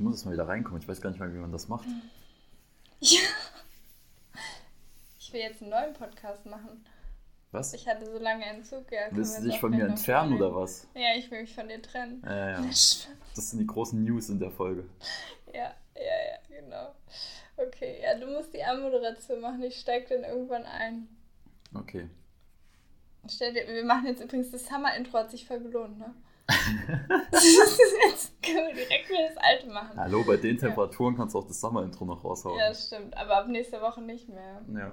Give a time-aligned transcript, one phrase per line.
[0.00, 0.80] Ich muss jetzt mal wieder reinkommen.
[0.80, 1.84] Ich weiß gar nicht mehr, wie man das macht.
[3.00, 3.20] Ja.
[5.18, 6.86] Ich will jetzt einen neuen Podcast machen.
[7.50, 7.74] Was?
[7.74, 8.90] Ich hatte so lange Entzug.
[8.90, 10.88] Ja, Willst du dich von mir entfernen oder was?
[10.94, 12.22] Ja, ich will mich von dir trennen.
[12.24, 12.60] Ja, ja, ja.
[12.60, 12.66] Ja,
[13.34, 14.88] Das sind die großen News in der Folge.
[15.52, 16.94] ja, ja, genau.
[17.58, 19.62] Okay, ja, du musst die Anmoderation machen.
[19.64, 21.08] Ich steig dann irgendwann ein.
[21.74, 22.08] Okay.
[23.28, 26.14] Stell dir, wir machen jetzt übrigens das Summer-Intro, hat sich voll gelohnt, ne?
[27.30, 29.96] Das ist jetzt können wir direkt wieder das alte machen.
[29.96, 32.58] Hallo, bei den Temperaturen kannst du auch das Sommer-Intro noch raushauen.
[32.58, 33.16] Ja, stimmt.
[33.16, 34.62] Aber ab nächster Woche nicht mehr.
[34.74, 34.92] ja.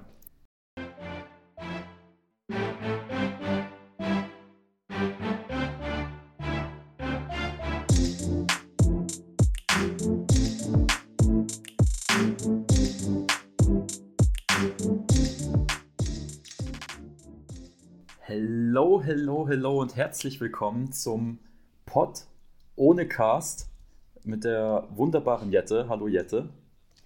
[18.20, 21.38] Hello, hello, hello und herzlich willkommen zum
[21.98, 22.26] Pod
[22.76, 23.68] ohne Cast
[24.22, 25.88] mit der wunderbaren Jette.
[25.88, 26.48] Hallo Jette.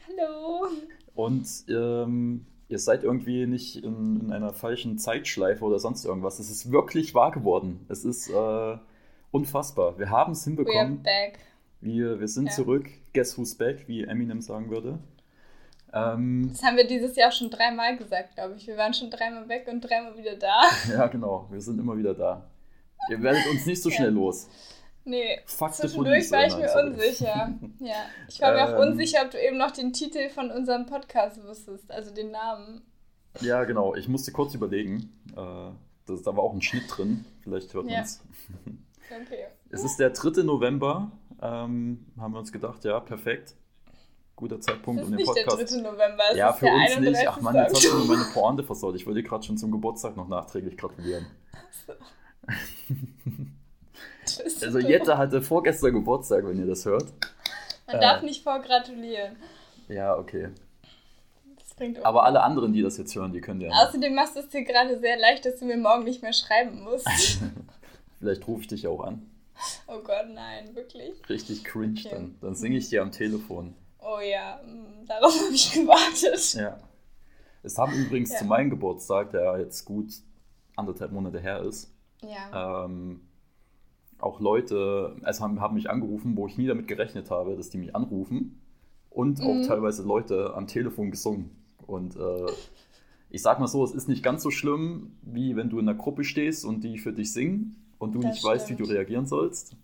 [0.07, 0.67] Hallo.
[1.15, 6.39] Und ähm, ihr seid irgendwie nicht in, in einer falschen Zeitschleife oder sonst irgendwas.
[6.41, 7.87] Es ist wirklich wahr geworden.
[7.89, 8.77] Es ist äh,
[9.31, 9.99] unfassbar.
[9.99, 11.03] Wir haben es We are hinbekommen.
[11.03, 11.39] back.
[11.81, 12.53] Wir, wir sind Ja.
[12.53, 12.91] zurück.
[13.15, 14.99] Guess who's back, wie Eminem sagen würde.
[15.95, 18.67] Ähm, Das haben wir dieses Jahr schon dreimal gesagt, glaube ich.
[18.67, 20.61] Wir waren schon dreimal weg und dreimal wieder da.
[20.91, 21.47] ja, genau.
[21.51, 22.45] Wir sind immer wieder da.
[23.11, 23.97] Ihr werdet uns nicht so Ja.
[23.97, 24.49] schnell los.
[25.05, 26.91] Nee, Fuck zwischendurch war ich mir sorry.
[26.91, 27.53] unsicher.
[27.81, 27.95] Ja,
[28.28, 28.91] ich war mir auch Ähm.
[28.91, 32.83] unsicher, ob du eben noch den Titel von unserem Podcast wusstest, also den Namen.
[33.41, 33.94] Ja, genau.
[33.97, 35.11] Ich musste kurz überlegen.
[35.36, 35.70] Äh,
[36.06, 37.25] das, da war auch ein Schnitt drin.
[37.42, 37.92] Vielleicht hört Ja.
[37.97, 38.20] man es.
[39.27, 39.44] Okay.
[39.69, 40.42] Es ist der 3.
[40.42, 41.12] November.
[41.42, 43.55] Ähm, haben wir uns gedacht, ja, perfekt.
[44.37, 45.75] Guter Zeitpunkt, um den nicht der Podcast.
[45.75, 45.83] 3.
[45.83, 47.11] November, es ja, für der uns 31.
[47.19, 47.28] nicht.
[47.28, 48.94] Ach Mann, jetzt hast du mir meine Pointe versaut.
[48.97, 51.27] Ich wollte dir gerade schon zum Geburtstag noch nachträglich gratulieren.
[54.41, 57.06] Also so Jette hatte vorgestern Geburtstag, wenn ihr das hört.
[57.86, 58.00] Man äh.
[58.00, 59.36] darf nicht vorgratulieren.
[59.88, 60.48] Ja, okay.
[61.58, 62.05] Das bringt.
[62.05, 63.70] Aber alle anderen, die das jetzt hören, die können ja.
[63.70, 66.82] Außerdem machst du es dir gerade sehr leicht, dass du mir morgen nicht mehr schreiben
[66.82, 67.06] musst.
[68.19, 69.28] Vielleicht rufe ich dich auch an.
[69.88, 71.12] oh Gott, nein, wirklich?
[71.28, 72.09] Richtig cringe Okay.
[72.10, 72.37] dann.
[72.41, 73.75] Dann singe ich dir am Telefon.
[74.00, 76.54] Oh ja, mm, darauf habe ich gewartet.
[76.54, 76.78] Ja.
[77.65, 78.38] Es haben übrigens Ja.
[78.38, 80.12] zu meinem Geburtstag, der jetzt gut
[80.76, 81.92] anderthalb Monate her ist,
[82.22, 82.84] Ja.
[82.87, 83.28] ähm,
[84.22, 87.78] auch Leute, also haben, haben mich angerufen, wo ich nie damit gerechnet habe, dass die
[87.78, 88.60] mich anrufen.
[89.10, 89.47] Und Mhm.
[89.47, 91.50] auch teilweise Leute am Telefon gesungen.
[91.87, 92.47] Und äh,
[93.31, 95.99] ich sag mal so, es ist nicht ganz so schlimm, wie wenn du in einer
[95.99, 98.99] Gruppe stehst und die für dich singen und du Das nicht weißt, wie du stimmt.
[98.99, 99.77] reagieren sollst.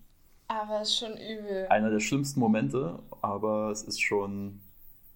[0.48, 1.66] Aber es ist schon übel.
[1.68, 4.60] Einer der schlimmsten Momente, aber es ist schon,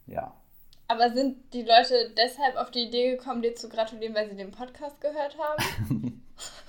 [0.06, 0.34] ja.
[0.89, 4.50] Aber sind die Leute deshalb auf die Idee gekommen, dir zu gratulieren, weil sie den
[4.50, 6.22] Podcast gehört haben?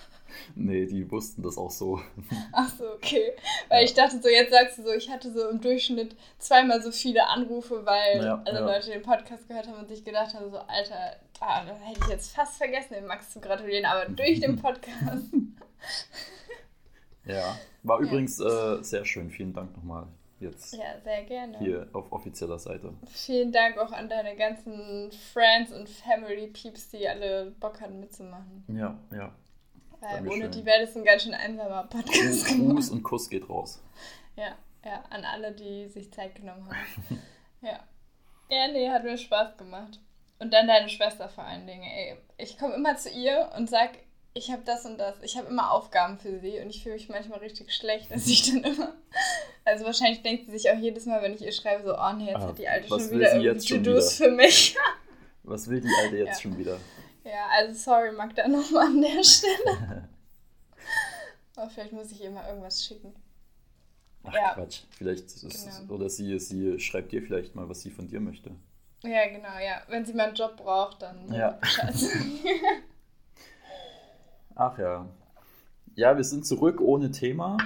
[0.55, 1.99] nee, die wussten das auch so.
[2.53, 3.33] Ach so, okay.
[3.69, 3.85] Weil Ja.
[3.85, 7.27] ich dachte so, jetzt sagst du so, ich hatte so im Durchschnitt zweimal so viele
[7.27, 8.65] Anrufe, weil Ja, alle ja.
[8.65, 12.07] Leute den Podcast gehört haben und sich gedacht haben, so, Alter, ah, da hätte ich
[12.09, 15.25] jetzt fast vergessen, den Max zu gratulieren, aber durch den Podcast.
[17.25, 19.29] Ja, war übrigens äh, sehr schön.
[19.29, 20.07] Vielen Dank nochmal
[20.39, 21.57] jetzt ja, sehr gerne.
[21.59, 22.93] hier auf offizieller Seite.
[23.09, 28.65] Vielen Dank auch an deine ganzen Friends und Family Peeps, die alle Bock hatten mitzumachen.
[28.67, 29.33] Ja, ja.
[30.03, 30.41] Weil Dankeschön.
[30.41, 32.45] ohne die wäre das ein ganz schön einsamer Podcast.
[32.47, 33.81] Gruß und Kuss geht raus.
[34.35, 37.21] Ja, ja, an alle, die sich Zeit genommen haben.
[37.61, 37.79] ja.
[38.49, 39.99] Ja, nee, hat mir Spaß gemacht.
[40.39, 42.17] Und dann deine Schwester vor allen Dingen, ey.
[42.37, 43.91] Ich komme immer zu ihr und sag,
[44.33, 45.15] ich habe das und das.
[45.21, 48.43] Ich habe immer Aufgaben für sie und ich fühle mich manchmal richtig schlecht, dass ich
[48.51, 48.93] dann immer.
[49.63, 52.25] Also wahrscheinlich denkt sie sich auch jedes Mal, wenn ich ihr schreibe, so, oh nee,
[52.25, 54.75] jetzt Ah, hat die Alte schon wieder irgendwie To-Dos für mich.
[55.43, 56.41] Was will die Alte jetzt Ja.
[56.41, 56.77] schon wieder?
[57.23, 60.07] Ja, also sorry, Magda, nochmal an der Stelle.
[61.55, 63.13] Aber vielleicht muss ich ihr mal irgendwas schicken.
[64.23, 64.53] Ach Ja.
[64.53, 64.81] Quatsch.
[64.91, 65.93] Vielleicht ist es, Genau.
[65.93, 68.51] oder sie, sie schreibt dir vielleicht mal, was sie von dir möchte.
[69.03, 69.81] Ja, genau, ja.
[69.89, 71.59] Wenn sie mal einen Job braucht, dann Ja.
[74.55, 75.05] Ach ja.
[75.95, 77.57] Ja, wir sind zurück ohne Thema.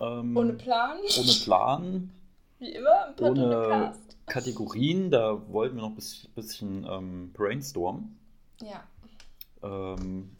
[0.00, 2.10] Ähm, Ohne Plan, ohne Plan.
[2.58, 3.94] wie immer, im Pod ohne.
[4.26, 5.10] Kategorien.
[5.10, 8.18] Da wollten wir noch ein bisschen, bisschen ähm, brainstormen.
[8.62, 8.84] Ja.
[9.62, 10.36] Ähm,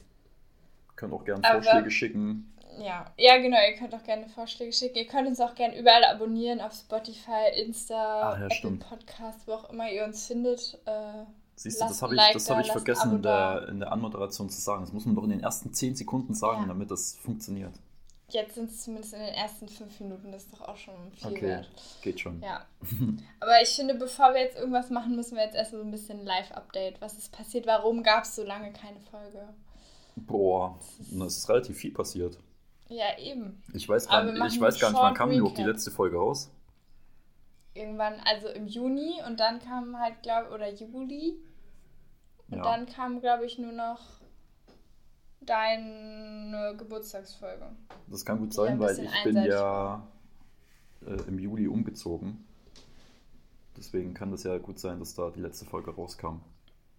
[0.97, 2.53] können auch gerne Aber- Vorschläge schicken.
[2.79, 3.07] ja.
[3.17, 4.97] Ja, genau, ihr könnt auch gerne Vorschläge schicken.
[4.99, 8.89] Ihr könnt uns auch gerne überall abonnieren, auf Spotify, Insta, Ach ja, Apple stimmt.
[8.89, 10.79] Podcast, wo auch immer ihr uns findet.
[10.87, 11.25] Äh,
[11.57, 13.93] Siehst du, das habe ich, Like das da, hab ich vergessen in der, in der
[13.93, 14.81] Anmoderation zu sagen.
[14.83, 16.69] Das muss man doch in den ersten 10 Sekunden sagen, Ja.
[16.69, 17.75] damit das funktioniert.
[18.35, 21.31] Jetzt sind es zumindest in den ersten fünf Minuten, das ist doch auch schon viel
[21.31, 21.69] Okay, wert.
[22.03, 22.41] geht schon.
[22.43, 22.65] Ja.
[23.41, 26.25] Aber ich finde, bevor wir jetzt irgendwas machen, müssen wir jetzt erst so ein bisschen
[26.25, 27.01] Live-Update.
[27.01, 27.67] Was ist passiert?
[27.67, 29.49] Warum gab es so lange keine Folge?
[30.17, 30.79] Boah,
[31.27, 32.39] es ist relativ viel passiert.
[32.89, 33.63] Ja, eben.
[33.73, 36.17] Ich weiß gar, nicht- ich weiß gar nicht, wann kam die überhaupt die letzte Folge
[36.17, 36.51] raus?
[37.73, 41.37] irgendwann, also im Juni und dann kam halt, glaube oder Juli.
[42.51, 42.63] Und Ja.
[42.65, 44.01] dann kam, glaube ich, nur noch
[45.41, 47.67] deine Geburtstagsfolge.
[48.09, 50.07] Das kann gut sein, weil ich bin ja
[51.07, 52.45] äh, im Juli umgezogen.
[53.77, 56.41] Deswegen kann das ja gut sein, dass da die letzte Folge rauskam.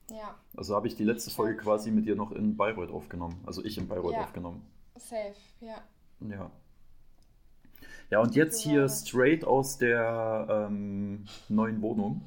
[0.10, 3.42] Ja, Also habe ich die letzte Folge quasi mit dir noch in Bayreuth aufgenommen.
[3.46, 4.24] Also ich in Bayreuth Ja.
[4.24, 4.66] aufgenommen.
[4.98, 5.82] safe, ja.
[6.20, 6.52] Ja.
[8.10, 12.22] Ja, und jetzt hier straight aus der ähm, neuen Wohnung.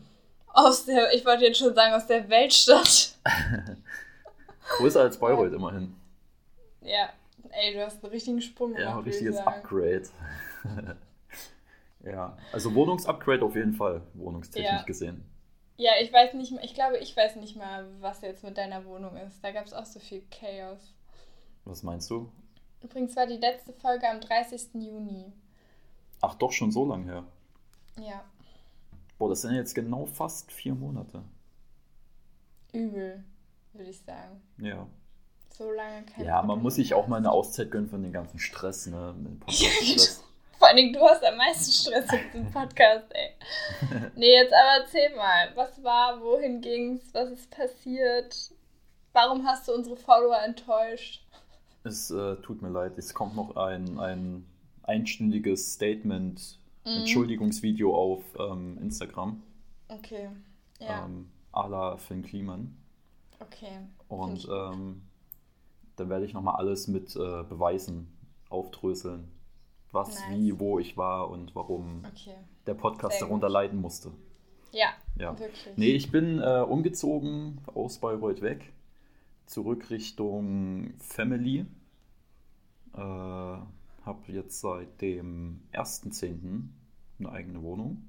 [0.46, 3.16] Aus der, ich wollte jetzt schon sagen, aus der Weltstadt.
[4.78, 5.94] Größer als Bayreuth immerhin.
[6.84, 7.12] Ja,
[7.50, 9.38] ey, du hast einen richtigen Sprung Ja, ich richtiges.
[9.38, 10.08] Upgrade.
[12.04, 14.82] ja, also Wohnungsupgrade auf jeden Fall, wohnungstechnisch Ja.
[14.82, 15.24] gesehen.
[15.76, 18.84] Ja, ich weiß nicht mehr, ich glaube, ich weiß nicht mal, was jetzt mit deiner
[18.84, 19.42] Wohnung ist.
[19.42, 20.94] Da gab es auch so viel Chaos.
[21.64, 22.30] Was meinst du?
[22.82, 24.74] Übrigens war die letzte Folge am 30.
[24.74, 25.32] Juni.
[26.20, 27.24] Ach, doch schon so lang her.
[27.98, 28.24] Ja,
[29.18, 31.22] Boah, das sind jetzt genau fast vier Monate.
[32.72, 33.24] übel,
[33.72, 34.40] würde ich sagen.
[34.58, 34.86] Ja.
[35.56, 38.38] So lange kein Ja, man muss sich auch mal eine Auszeit gönnen von dem ganzen
[38.38, 39.14] Stress, ne?
[39.16, 40.24] Dem Podcast-Stress.
[40.58, 43.30] Vor allem du hast am meisten Stress mit diesem Podcast, ey.
[44.16, 48.50] Nee, jetzt aber erzähl mal, was war, wohin ging's, was ist passiert?
[49.12, 51.24] Warum hast du unsere Follower enttäuscht?
[51.84, 54.46] Es äh, tut mir leid, es kommt noch ein, ein
[54.82, 56.98] einstündiges Statement, Mhm.
[56.98, 59.42] Entschuldigungsvideo auf ähm, Instagram.
[59.88, 60.28] Okay,
[60.80, 62.76] ja, Ähm, à la Finn Kliman.
[63.40, 63.78] okay.
[64.08, 65.00] Und ähm,
[65.96, 68.08] dann werde ich nochmal alles mit äh, Beweisen
[68.48, 69.28] aufdröseln.
[69.92, 70.24] Was, Nice.
[70.30, 72.34] wie, wo ich war und warum Okay,
[72.66, 73.52] der Podcast Sehr darunter gut.
[73.54, 74.10] leiden musste.
[74.72, 75.38] ja, Ja.
[75.38, 75.76] wirklich.
[75.76, 78.72] Nee, ich bin äh, umgezogen aus Bayreuth weg,
[79.46, 81.66] zurück Richtung Family.
[82.94, 83.62] Äh, habe
[84.28, 86.62] jetzt seit dem 1.10.
[87.20, 88.08] eine eigene Wohnung.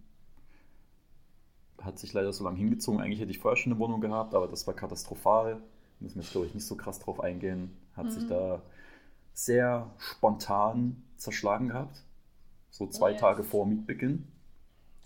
[1.81, 2.99] Hat sich leider so lange hingezogen.
[2.99, 5.61] Eigentlich hätte ich vorher schon eine Wohnung gehabt, aber das war katastrophal.
[6.05, 7.75] Müssen wir jetzt, glaube ich, nicht so krass drauf eingehen.
[7.97, 8.29] Hat sich Mhm.
[8.29, 8.61] da
[9.33, 11.97] sehr spontan zerschlagen gehabt.
[12.69, 13.21] So zwei Yes.
[13.21, 14.27] Tage vor Mietbeginn.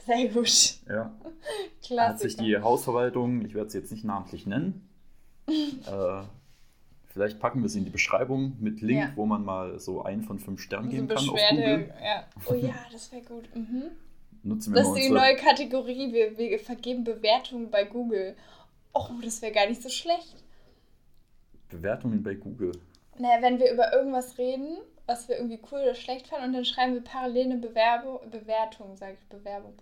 [0.05, 0.75] Sehr gut.
[0.89, 1.11] Ja.
[1.81, 2.01] Klassiker.
[2.09, 4.89] hat sich die Hausverwaltung, ich werde sie jetzt nicht namentlich nennen,
[5.47, 6.21] äh,
[7.07, 9.11] vielleicht packen wir sie in die Beschreibung mit Link, Ja.
[9.15, 11.93] wo man mal so einen von fünf Sternen geben kann auf Google.
[12.03, 12.23] ja.
[12.45, 13.47] Oh ja, das wäre gut.
[13.55, 13.83] Mhm.
[14.43, 16.11] Nutzen wir Das ist die neue Kategorie.
[16.13, 18.35] Wir, wir vergeben Bewertungen bei Google.
[18.93, 20.43] Oh, das wäre gar nicht so schlecht.
[21.69, 22.71] Bewertungen bei Google.
[23.17, 26.65] Naja, wenn wir über irgendwas reden, was wir irgendwie cool oder schlecht fanden, und dann
[26.65, 29.73] schreiben wir parallel eine Bewerbung, Bewertung, sage ich, Bewerbung.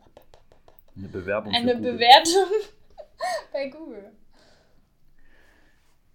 [0.95, 1.75] Eine Bewerbung Eine.
[1.75, 2.45] Bewertung
[3.53, 4.11] bei Google.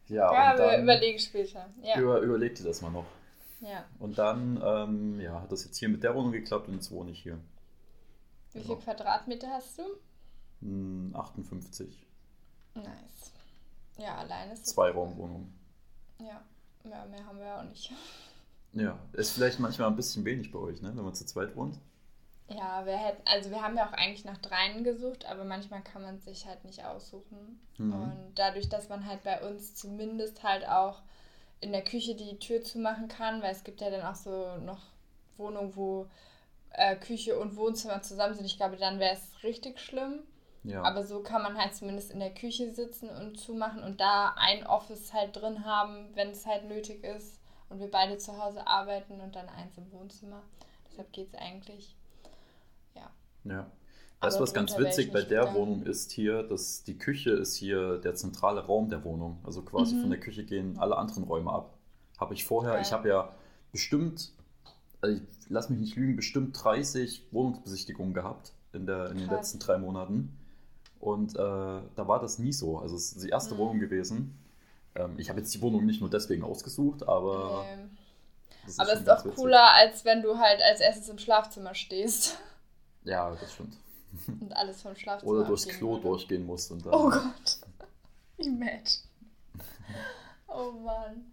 [0.08, 1.68] Ja, Ja, und wir dann überlegen später.
[1.82, 3.06] Ja, über, überleg dir das mal noch.
[3.60, 3.84] ja.
[3.98, 7.12] Und dann ähm, ja, hat das jetzt hier mit der Wohnung geklappt und jetzt wohne
[7.12, 7.38] ich hier.
[8.52, 8.74] Wie Genau.
[8.74, 9.82] viel Quadratmeter hast du?
[10.60, 12.06] Hm, 58.
[12.74, 13.32] Nice.
[13.98, 15.52] Ja, alleine ist das Zweiraumwohnung.
[16.26, 16.42] Ja,
[16.84, 17.92] ja, mehr haben wir ja auch nicht.
[18.72, 21.78] Ja, ist vielleicht manchmal ein bisschen wenig bei euch, ne, wenn man zu zweit wohnt.
[22.48, 26.02] Ja, wir hätten, also wir haben ja auch eigentlich nach dreien gesucht, aber manchmal kann
[26.02, 27.60] man sich halt nicht aussuchen.
[27.78, 27.92] Mhm.
[27.92, 31.02] Und dadurch, dass man halt bei uns zumindest halt auch
[31.60, 34.80] in der Küche die Tür zumachen kann, weil es gibt ja dann auch so noch
[35.36, 36.08] Wohnungen, wo
[36.70, 38.44] äh, Küche und Wohnzimmer zusammen sind.
[38.44, 40.20] Ich glaube, dann wäre es richtig schlimm.
[40.64, 40.82] Ja.
[40.82, 44.66] Aber so kann man halt zumindest in der Küche sitzen und zumachen und da ein
[44.66, 47.40] Office halt drin haben, wenn es halt nötig ist.
[47.68, 50.42] Und wir beide zu Hause arbeiten und dann eins im Wohnzimmer.
[50.90, 51.96] Deshalb geht es eigentlich.
[53.44, 53.66] Ja.
[54.20, 55.52] Weißt du, was ganz witzig bei der.
[55.54, 59.40] Wohnung ist hier, dass die Küche ist hier der zentrale Raum der Wohnung.
[59.42, 60.00] Also quasi Mhm.
[60.02, 61.74] von der Küche gehen alle anderen Räume ab.
[62.20, 62.82] Habe ich vorher, Geil.
[62.82, 63.34] ich habe ja
[63.72, 64.30] bestimmt,
[65.00, 69.58] also ich lass mich nicht lügen, bestimmt 30 Wohnungsbesichtigungen gehabt in, der, in den letzten
[69.58, 70.38] drei Monaten.
[71.02, 72.78] Und äh, da war das nie so.
[72.78, 73.58] Also es ist die erste Mhm.
[73.58, 74.38] Wohnung gewesen.
[74.94, 77.66] Ähm, ich habe jetzt die Wohnung nicht nur deswegen ausgesucht, aber
[78.64, 82.38] das aber es ist auch cooler, als wenn du halt als erstes im Schlafzimmer stehst
[83.04, 83.76] Ja, das stimmt.
[84.40, 86.02] und alles vom Schlafzimmer Oder durchs Klo würde.
[86.02, 86.94] durchgehen musst und dann.
[86.94, 87.58] Oh Gott.
[88.38, 88.84] Imagine.
[90.48, 91.32] Oh Mann.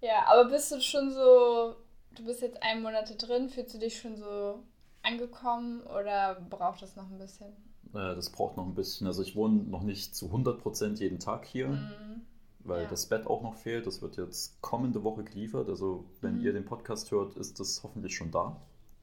[0.00, 1.76] Ja, aber bist du schon so,
[2.12, 4.62] du bist jetzt einen Monat drin, fühlst du dich schon so
[5.02, 7.52] angekommen oder braucht das noch ein bisschen?
[7.94, 9.06] Äh, das braucht noch ein bisschen.
[9.06, 12.22] Also ich wohne noch nicht zu 100% jeden Tag hier, Mhm.
[12.60, 12.88] weil ja.
[12.88, 13.86] das Bett auch noch fehlt.
[13.86, 15.68] Das wird jetzt kommende Woche geliefert.
[15.68, 16.44] Also wenn Mhm.
[16.44, 18.60] ihr den Podcast hört, ist das hoffentlich schon da.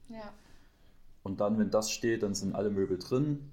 [0.08, 0.32] Ja.
[1.22, 3.50] Und dann, wenn das steht, dann sind alle Möbel drin.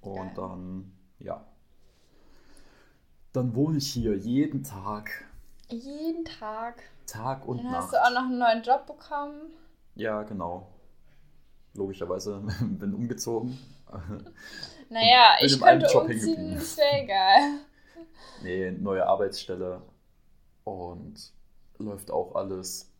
[0.00, 0.32] Und Geil.
[0.36, 1.46] dann, ja.
[3.32, 5.24] Dann wohne ich hier jeden Tag,
[5.70, 6.82] Jeden Tag.
[7.06, 7.76] Tag und Dann Nacht.
[7.84, 9.52] hast du auch noch einen neuen Job bekommen.
[9.94, 10.68] Ja, genau.
[11.72, 13.56] Logischerweise bin umgezogen.
[14.90, 17.40] naja, ich könnte umziehen, das wäre egal.
[18.42, 19.82] Nee, neue Arbeitsstelle
[20.64, 21.32] und
[21.78, 22.90] läuft auch alles.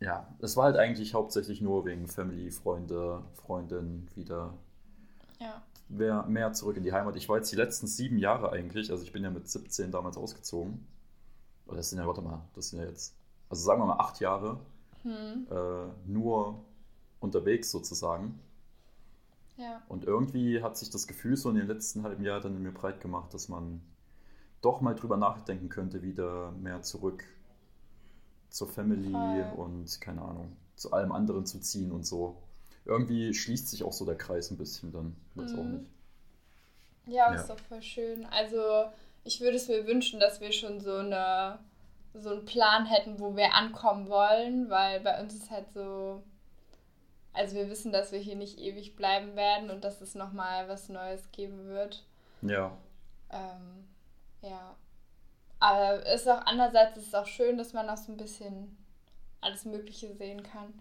[0.00, 4.54] Ja, es war halt eigentlich hauptsächlich nur wegen Family, Freunde, Freundin wieder.
[5.40, 5.62] Ja.
[5.88, 7.16] Mehr, mehr zurück in die Heimat.
[7.16, 10.16] Ich war jetzt die letzten sieben Jahre eigentlich, also ich bin ja mit 17 damals
[10.16, 10.86] ausgezogen.
[11.66, 13.16] Oder das sind ja, warte mal, das sind ja jetzt,
[13.48, 14.60] also sagen wir mal acht Jahre,
[15.02, 15.46] hm.
[15.50, 16.64] äh, nur
[17.20, 18.40] unterwegs sozusagen.
[19.56, 19.82] Ja.
[19.88, 22.72] Und irgendwie hat sich das Gefühl so in den letzten halben Jahren dann in mir
[22.72, 23.80] breit gemacht, dass man
[24.60, 27.24] doch mal drüber nachdenken könnte, wieder mehr zurück
[28.48, 29.52] zur Family Voll.
[29.56, 32.42] und keine Ahnung, zu allem anderen zu ziehen und so.
[32.84, 35.58] Irgendwie schließt sich auch so der Kreis ein bisschen dann, weiß mhm.
[35.58, 35.86] auch nicht.
[37.06, 38.26] Ja, ja, ist doch voll schön.
[38.26, 38.86] Also
[39.24, 41.58] ich würde es mir wünschen, dass wir schon so eine
[42.18, 46.22] so einen Plan hätten, wo wir ankommen wollen, weil bei uns ist halt so,
[47.36, 50.88] also wir wissen, dass wir hier nicht ewig bleiben werden und dass es nochmal was
[50.88, 52.04] Neues geben wird.
[52.42, 52.76] Ja.
[53.30, 53.86] Ähm,
[54.42, 54.74] ja.
[55.60, 58.76] Aber es ist auch andererseits ist es auch schön, dass man auch so ein bisschen
[59.40, 60.74] alles Mögliche sehen kann.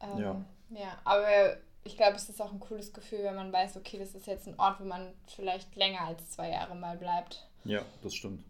[0.00, 0.44] Ähm, ja.
[0.70, 4.14] Ja, aber ich glaube, es ist auch ein cooles Gefühl, wenn man weiß, okay, das
[4.14, 7.46] ist jetzt ein Ort, wo man vielleicht länger als zwei Jahre mal bleibt.
[7.64, 8.44] Ja, das stimmt.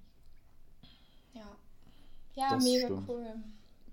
[1.32, 1.42] Ja.
[2.34, 3.08] Ja, das mega stimmt.
[3.08, 3.34] cool.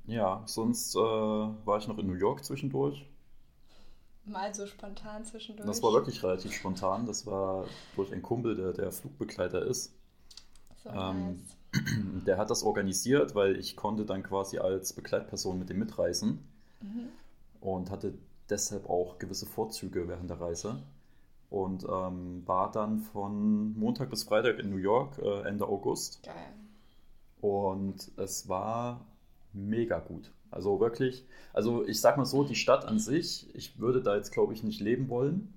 [0.05, 3.05] Ja, sonst äh, war ich noch in New York zwischendurch.
[4.25, 5.67] Mal so spontan zwischendurch.
[5.67, 7.05] Das war wirklich relativ spontan.
[7.05, 9.93] Das war durch einen Kumpel, der der Flugbegleiter ist.
[10.83, 11.57] So ähm, nice.
[12.25, 16.45] Der hat das organisiert, weil ich konnte dann quasi als Begleitperson mit dem mitreisen
[16.81, 17.07] mhm.
[17.61, 18.13] und hatte
[18.49, 20.83] deshalb auch gewisse Vorzüge während der Reise
[21.49, 26.23] und ähm, war dann von Montag bis Freitag in New York äh, Ende August.
[26.23, 26.35] Geil.
[27.39, 29.05] Und es war
[29.53, 30.31] mega gut.
[30.51, 34.31] Also wirklich, also ich sag mal so, die Stadt an sich, ich würde da jetzt
[34.31, 35.53] glaube ich nicht leben wollen,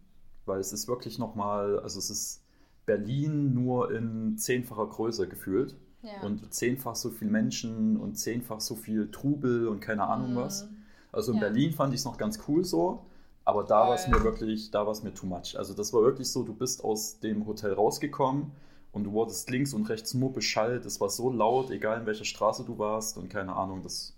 [0.46, 2.42] weil es ist wirklich nochmal, also es ist
[2.86, 5.76] Berlin nur in zehnfacher Größe gefühlt.
[6.02, 6.20] Ja.
[6.22, 10.36] Und zehnfach so viel Menschen und zehnfach so viel Trubel und keine Ahnung mhm.
[10.36, 10.68] was.
[11.12, 11.44] Also in ja.
[11.44, 13.06] Berlin fand ich es noch ganz cool so,
[13.44, 15.56] aber da war es mir wirklich, da war es mir too much.
[15.56, 18.52] Also das war wirklich so, du bist aus dem Hotel rausgekommen
[18.92, 20.84] und du wurdest links und rechts nur beschallt.
[20.84, 24.13] Es war so laut, egal in welcher Straße du warst und keine Ahnung, das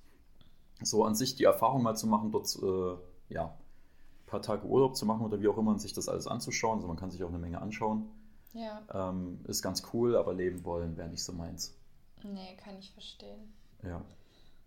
[0.83, 4.97] so an sich die Erfahrung mal zu machen, dort äh, ja, ein paar Tage Urlaub
[4.97, 6.77] zu machen oder wie auch immer und sich das alles anzuschauen.
[6.77, 8.09] Also man kann sich auch eine Menge anschauen.
[8.53, 8.83] Ja.
[8.93, 11.77] Ähm, ist ganz cool, aber leben wollen wäre nicht so meins.
[12.23, 13.53] Nee, kann ich verstehen.
[13.83, 14.03] Ja.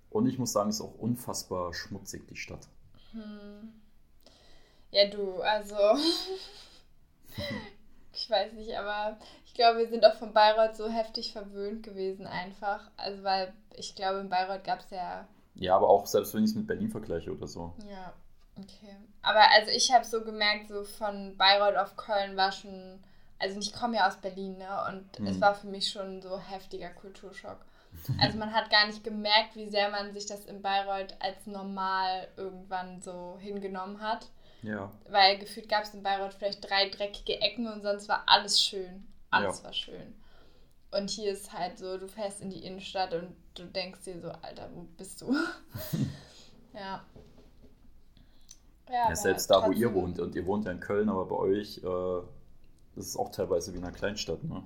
[0.10, 2.68] Und ich muss sagen, es ist auch unfassbar schmutzig, die Stadt.
[3.12, 3.74] Hm.
[4.92, 5.76] Ja, du, also.
[8.14, 12.26] ich weiß nicht, aber ich glaube, wir sind auch von Bayreuth so heftig verwöhnt gewesen,
[12.26, 12.90] einfach.
[12.98, 15.28] Also, weil ich glaube, in Bayreuth gab es ja.
[15.60, 17.74] Ja, aber auch selbst wenn ich es mit Berlin vergleiche oder so.
[17.90, 18.14] Ja,
[18.58, 18.96] okay.
[19.22, 23.00] Aber also, ich habe so gemerkt, so von Bayreuth auf Köln war schon
[23.40, 24.68] also ich komme ja aus Berlin, ne?
[24.90, 25.28] Und mhm.
[25.28, 27.58] es war für mich schon so heftiger Kulturschock.
[28.22, 32.28] Also man hat gar nicht gemerkt, wie sehr man sich das in Bayreuth als normal
[32.38, 34.28] irgendwann so hingenommen hat.
[34.62, 34.92] Ja.
[35.10, 39.08] Weil gefühlt gab es in Bayreuth vielleicht drei dreckige Ecken und sonst war alles schön.
[39.32, 39.64] Alles ja.
[39.66, 40.16] war schön.
[40.92, 44.30] Und hier ist halt so, du fährst in die Innenstadt und du denkst dir so,
[44.30, 45.34] Alter, wo bist du?
[46.74, 47.04] ja.
[48.90, 51.36] Ja, ja selbst da, wo ihr wohnt, und ihr wohnt ja in Köln, aber bei
[51.36, 52.22] euch äh,
[53.00, 54.62] das ist auch teilweise wie in einer Kleinstadt, ne?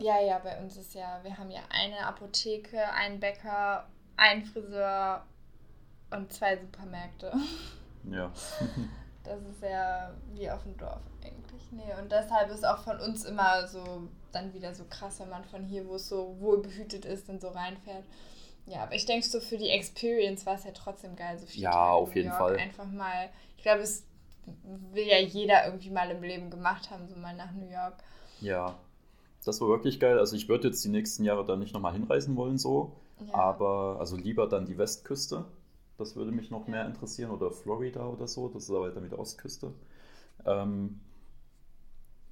[0.00, 5.24] Ja, ja, bei uns ist ja, wir haben ja eine Apotheke, einen Bäcker, einen Friseur
[6.10, 7.32] und zwei Supermärkte.
[8.10, 8.30] Ja.
[9.30, 11.62] das ist ja wie auf dem Dorf eigentlich.
[11.70, 15.44] Nee, und deshalb ist auch von uns immer so dann wieder so krass, wenn man
[15.44, 18.04] von hier, wo es so wohlbehütet ist, dann so reinfährt.
[18.66, 21.62] Ja, aber ich denke so für die Experience war es ja trotzdem geil, so viel.
[21.62, 22.56] Ja, Tage auf jeden Fall.
[22.56, 24.04] Einfach mal, ich glaube, es
[24.92, 28.02] will ja jeder irgendwie mal im Leben gemacht haben, so mal nach New York.
[28.40, 28.78] Ja,
[29.44, 30.18] das war wirklich geil.
[30.18, 32.96] Also ich würde jetzt die nächsten Jahre da nicht nochmal hinreisen wollen, so.
[33.20, 33.34] Ja.
[33.34, 35.44] Aber also lieber dann die Westküste.
[36.00, 37.30] Das würde mich noch mehr interessieren.
[37.30, 38.48] Oder Florida oder so.
[38.48, 39.72] Das ist aber weiter mit der Ostküste.
[40.46, 41.00] Ähm,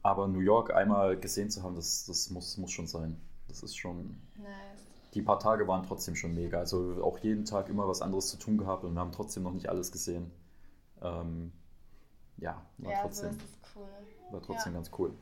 [0.03, 3.21] aber New York einmal gesehen zu haben, das, das muss, muss schon sein.
[3.49, 4.19] Das ist schon.
[4.37, 4.85] Nice.
[5.15, 6.59] Die paar Tage waren trotzdem schon mega.
[6.59, 9.53] Also auch jeden Tag immer was anderes zu tun gehabt und wir haben trotzdem noch
[9.53, 10.31] nicht alles gesehen.
[11.03, 11.53] Ähm,
[12.39, 13.87] ja, war ja, trotzdem, so cool.
[14.31, 14.79] war trotzdem ja.
[14.79, 15.13] ganz cool.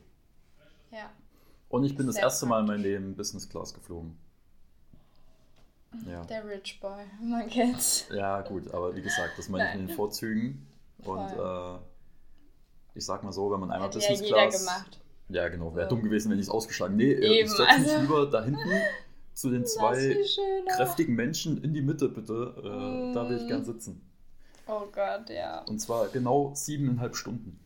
[0.91, 1.09] Ja.
[1.69, 4.17] Und ich bin das erste Mal in meinem Leben Business Class geflogen.
[6.05, 6.23] Ja.
[6.25, 8.07] Der Rich Boy, man kennt's.
[8.13, 10.67] Ja, gut, aber wie gesagt, das meine ich in den Vorzügen.
[11.03, 11.77] Und äh,
[12.93, 14.59] ich sag mal so, wenn man einmal Hat Business ja Class.
[14.59, 14.99] Gemacht.
[15.29, 15.95] Ja, genau, wäre so.
[15.95, 18.01] dumm gewesen, wenn ich es ausgeschlagen Nee, äh, Eben, ich setze mich also.
[18.01, 18.69] lieber da hinten
[19.33, 20.17] zu den zwei
[20.75, 22.55] kräftigen Menschen in die Mitte, bitte.
[22.63, 23.13] Äh, mm.
[23.13, 24.01] Da will ich gern sitzen.
[24.67, 25.63] Oh Gott, ja.
[25.67, 27.59] Und zwar genau siebeneinhalb Stunden.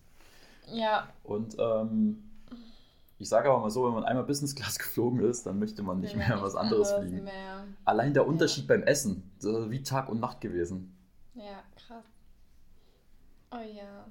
[0.72, 1.10] Ja.
[1.24, 2.31] Und ähm,
[3.22, 6.00] ich sage aber mal so, wenn man einmal Business Class geflogen ist, dann möchte man
[6.00, 7.24] nicht man mehr was anderes fliegen.
[7.24, 7.66] mehr.
[7.86, 10.98] Allein der Unterschied beim Essen, das ist wie Tag und Nacht gewesen.
[11.34, 12.06] Ja, krass.
[13.52, 14.06] Oh ja.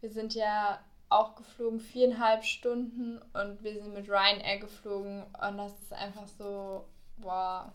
[0.00, 5.72] Wir sind ja auch geflogen, viereinhalb Stunden und wir sind mit Ryanair geflogen und das
[5.80, 6.84] ist einfach so,
[7.18, 7.72] boah.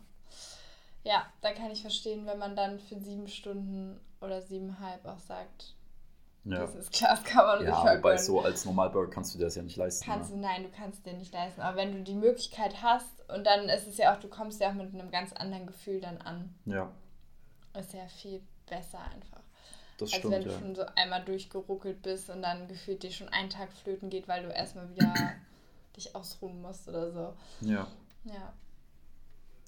[1.03, 5.75] Ja, da kann ich verstehen, wenn man dann für sieben Stunden oder siebeneinhalb auch sagt,
[6.43, 9.61] Ja, Class kann man sich ja wobei so als Normalbürger kannst du dir das ja
[9.61, 10.03] nicht leisten.
[10.05, 10.41] Kannst du, ne?
[10.41, 11.61] nein, du kannst dir nicht leisten.
[11.61, 14.69] Aber wenn du die Möglichkeit hast und dann ist es ja auch, du kommst ja
[14.69, 16.53] auch mit einem ganz anderen Gefühl dann an.
[16.65, 16.91] Ja,
[17.77, 19.41] Ist ja viel besser einfach.
[19.99, 20.59] das Als wenn stimmt, du ja.
[20.59, 24.41] schon so einmal durchgeruckelt bist und dann gefühlt dir schon einen Tag flöten geht, weil
[24.41, 25.13] du erstmal wieder
[25.95, 27.33] dich ausruhen musst oder so.
[27.61, 27.87] Ja,
[28.23, 28.53] Ja.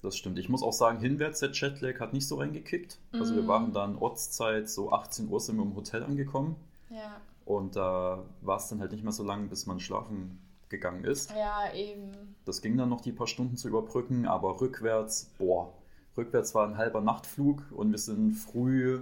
[0.04, 0.38] Das stimmt.
[0.38, 2.98] Ich muss auch sagen, hinwärts der Jetlag hat nicht so reingekickt.
[3.12, 3.48] Also wir Mhm.
[3.48, 6.56] waren dann Ortszeit, so 18 Uhr sind wir im Hotel angekommen.
[6.90, 7.16] Ja.
[7.44, 11.30] Und da war es dann halt nicht mehr so lang, bis man schlafen gegangen ist.
[11.30, 12.12] Ja, eben.
[12.44, 15.72] Das ging dann noch die paar Stunden zu überbrücken, aber rückwärts, boah,
[16.16, 19.00] rückwärts war ein halber Nachtflug und wir sind früh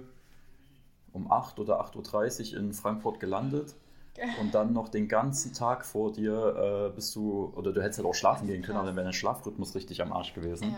[1.13, 3.75] um 8 oder 8.30 Uhr in Frankfurt gelandet.
[4.39, 8.07] Und dann noch den ganzen Tag vor dir äh, bist du, oder du hättest halt
[8.07, 10.71] auch schlafen gehen können, aber dann wäre dein Schlafrhythmus richtig am Arsch gewesen.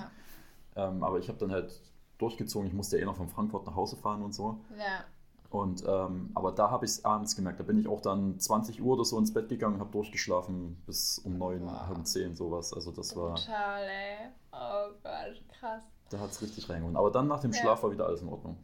[0.76, 0.88] Ja.
[0.90, 1.82] Ähm, aber ich habe dann halt
[2.18, 4.60] durchgezogen, ich musste ja eh noch von Frankfurt nach Hause fahren und so.
[4.78, 5.04] Ja.
[5.50, 7.60] Und ähm, aber da habe ich es abends gemerkt.
[7.60, 10.82] Da bin ich auch dann 20 Uhr oder so ins Bett gegangen und habe durchgeschlafen
[10.86, 11.88] bis um 9, Wow.
[11.88, 12.74] halb 10 sowas.
[12.74, 14.18] Also das war, Total, ey.
[14.52, 15.84] Oh Gott, krass.
[16.10, 16.96] da hat es richtig reingehauen.
[16.98, 17.60] Aber dann nach dem Ja.
[17.62, 18.58] Schlaf war wieder alles in Ordnung.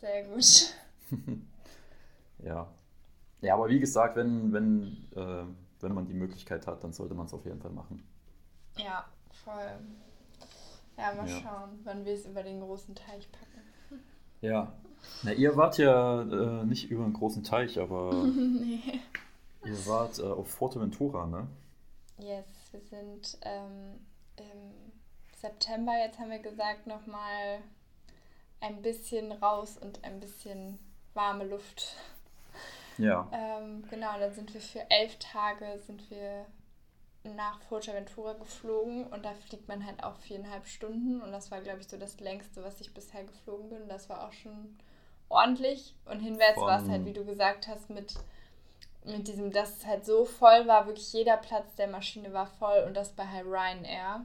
[0.00, 0.74] Sehr gut.
[2.38, 2.68] Ja.
[3.40, 5.44] Ja, aber wie gesagt, wenn, wenn, äh,
[5.80, 8.02] wenn man die Möglichkeit hat, dann sollte man es auf jeden Fall machen.
[8.76, 9.04] Ja,
[9.44, 9.78] voll.
[10.96, 11.40] Ja, mal Ja.
[11.42, 14.00] schauen, wann wir es über den großen Teich packen.
[14.40, 14.72] Ja.
[15.22, 19.00] Na, ihr wart ja äh, nicht über einen großen Teich, aber nee.
[19.64, 21.46] ihr wart äh, auf Forteventura, ne?
[22.18, 24.00] Yes, wir sind ähm,
[24.36, 24.92] im
[25.38, 27.60] September, jetzt haben wir gesagt, nochmal
[28.60, 30.78] ein bisschen raus und ein bisschen
[31.14, 31.94] warme Luft.
[32.98, 33.28] Ja.
[33.32, 36.46] Ähm, genau, dann sind wir für elf Tage sind wir
[37.34, 41.80] nach Fuerteventura geflogen und da fliegt man halt auch viereinhalb Stunden und das war, glaube
[41.80, 43.88] ich, so das längste, was ich bisher geflogen bin.
[43.88, 44.78] Das war auch schon
[45.28, 48.14] ordentlich und hinwärts war es halt, wie du gesagt hast, mit,
[49.04, 52.84] mit diesem, dass es halt so voll war, wirklich jeder Platz der Maschine war voll
[52.86, 54.24] und das bei halt Ryanair.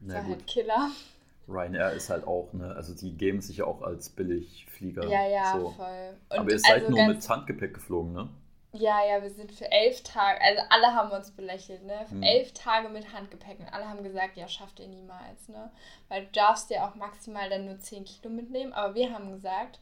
[0.00, 0.30] Das Na war gut.
[0.36, 0.90] halt Killer.
[1.52, 2.74] Ryanair ist halt auch, ne?
[2.74, 5.04] Also die geben sich ja auch als Billigflieger.
[5.08, 5.74] Ja, ja, so.
[5.76, 6.16] voll.
[6.30, 8.28] Und Aber ihr seid also nur mit Handgepäck geflogen, ne?
[8.74, 12.06] Ja, ja, wir sind für elf Tage, also alle haben uns belächelt, ne?
[12.06, 12.22] Für Hm.
[12.22, 15.70] elf Tage mit Handgepäck und alle haben gesagt, ja, schafft ihr niemals, ne?
[16.08, 19.78] Weil du darfst ja auch maximal dann nur 10 Kilo mitnehmen, aber wir haben gesagt,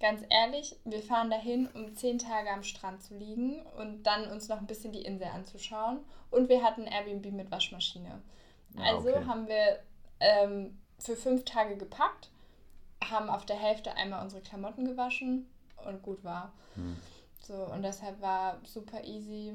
[0.00, 4.48] ganz ehrlich, wir fahren dahin, um 10 Tage am Strand zu liegen und dann uns
[4.48, 8.22] noch ein bisschen die Insel anzuschauen und wir hatten Airbnb mit Waschmaschine.
[8.74, 9.24] Ja, Also okay.
[9.26, 9.80] haben wir
[10.20, 12.30] ähm, für fünf Tage gepackt,
[13.04, 15.46] haben auf der Hälfte einmal unsere Klamotten gewaschen
[15.84, 16.52] und gut war.
[16.74, 16.96] Hm.
[17.42, 19.54] So, und deshalb war super easy.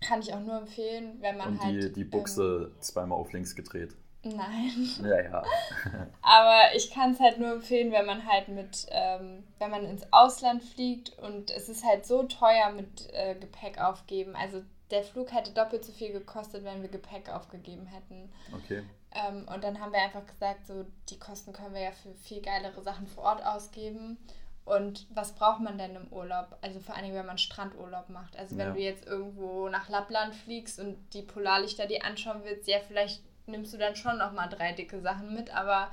[0.00, 1.82] Kann ich auch nur empfehlen, wenn man Und halt.
[1.82, 3.94] die, die Buchse zweimal auf links gedreht.
[4.22, 4.70] Ähm, nein.
[5.02, 5.44] Ja, ja.
[6.22, 10.04] Aber ich kann es halt nur empfehlen, wenn man halt mit, ähm, wenn man ins
[10.12, 14.36] Ausland fliegt und es ist halt so teuer mit äh, Gepäck aufgeben.
[14.36, 18.30] Also der Flug hätte doppelt so viel gekostet, wenn wir Gepäck aufgegeben hätten.
[18.54, 18.82] Okay.
[19.12, 22.40] Ähm, und dann haben wir einfach gesagt, so die Kosten können wir ja für viel
[22.40, 24.18] geilere Sachen vor Ort ausgeben.
[24.64, 26.56] Und was braucht man denn im Urlaub?
[26.60, 28.36] Also vor allem, wenn man Strandurlaub macht.
[28.36, 28.74] Also wenn Ja.
[28.74, 33.72] du jetzt irgendwo nach Lappland fliegst und die Polarlichter dir anschauen willst, ja, vielleicht nimmst
[33.74, 35.90] du dann schon nochmal drei dicke Sachen mit, aber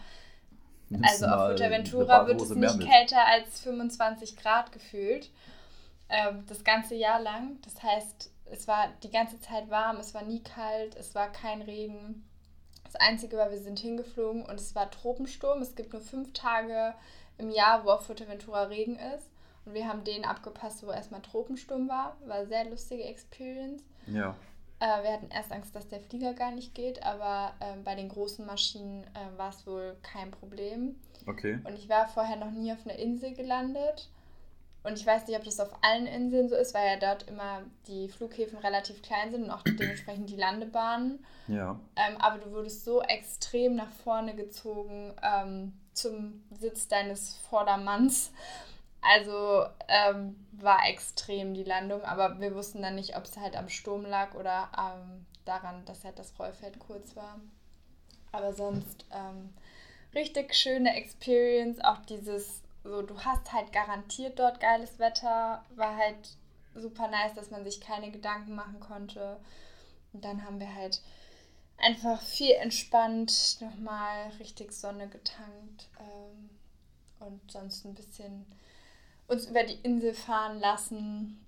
[0.89, 5.32] Nimmst also auf Fuerteventura wird es nicht kälter als 25 Grad gefühlt.
[6.10, 7.60] Ähm, das ganze Jahr lang.
[7.63, 11.62] Das heißt, es war die ganze Zeit warm, es war nie kalt, es war kein
[11.62, 12.23] Regen.
[12.88, 15.62] Das Einzige war, wir sind hingeflogen und es war Tropensturm.
[15.62, 16.93] Es gibt nur fünf Tage
[17.38, 19.30] im Jahr, wo auf Fuerteventura Regen ist.
[19.65, 22.15] Und wir haben den abgepasst, wo erstmal Tropensturm war.
[22.26, 23.84] War eine sehr lustige Experience.
[24.08, 24.36] Ja.
[24.80, 28.08] Äh, wir hatten erst Angst, dass der Flieger gar nicht geht, aber ähm, bei den
[28.08, 30.95] großen Maschinen äh, war es wohl kein Problem.
[31.26, 31.60] Okay.
[31.65, 34.08] Und ich war vorher noch nie auf einer Insel gelandet.
[34.88, 37.62] Und ich weiß nicht, ob das auf allen Inseln so ist, weil ja dort immer
[37.88, 41.26] die Flughäfen relativ klein sind und auch dementsprechend die Landebahnen.
[41.50, 41.78] Ja.
[41.97, 48.32] Ähm, aber du wurdest so extrem nach vorne gezogen ähm, zum Sitz deines Vordermanns.
[49.02, 53.67] Also ähm, war extrem die Landung, aber wir wussten dann nicht, ob es halt am
[53.67, 57.41] Sturm lag oder ähm, daran, dass halt das Rollfeld kurz war.
[58.32, 59.54] Aber sonst ähm,
[60.15, 61.82] richtig schöne Experience.
[61.84, 66.38] Auch dieses, so du hast halt garantiert dort geiles Wetter, war halt
[66.76, 69.38] super nice, dass man sich keine Gedanken machen konnte.
[70.13, 71.02] Und dann haben wir halt
[71.78, 76.50] einfach viel entspannt, nochmal richtig Sonne getankt ähm,
[77.19, 78.45] und sonst ein bisschen
[79.28, 81.45] uns über die Insel fahren lassen.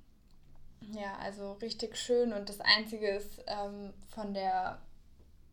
[0.92, 4.80] Ja, also richtig schön und das Einzige ist ähm, von der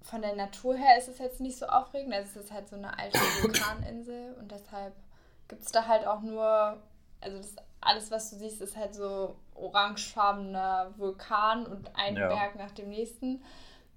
[0.02, 2.14] von der Natur her ist es jetzt nicht so aufregend.
[2.14, 4.94] Also es ist halt so eine alte Vulkaninsel und deshalb
[5.48, 6.82] gibt es da halt auch nur,
[7.20, 12.28] also das, alles, was du siehst, ist halt so orangefarbener Vulkan und ein ja.
[12.28, 13.42] Berg nach dem nächsten.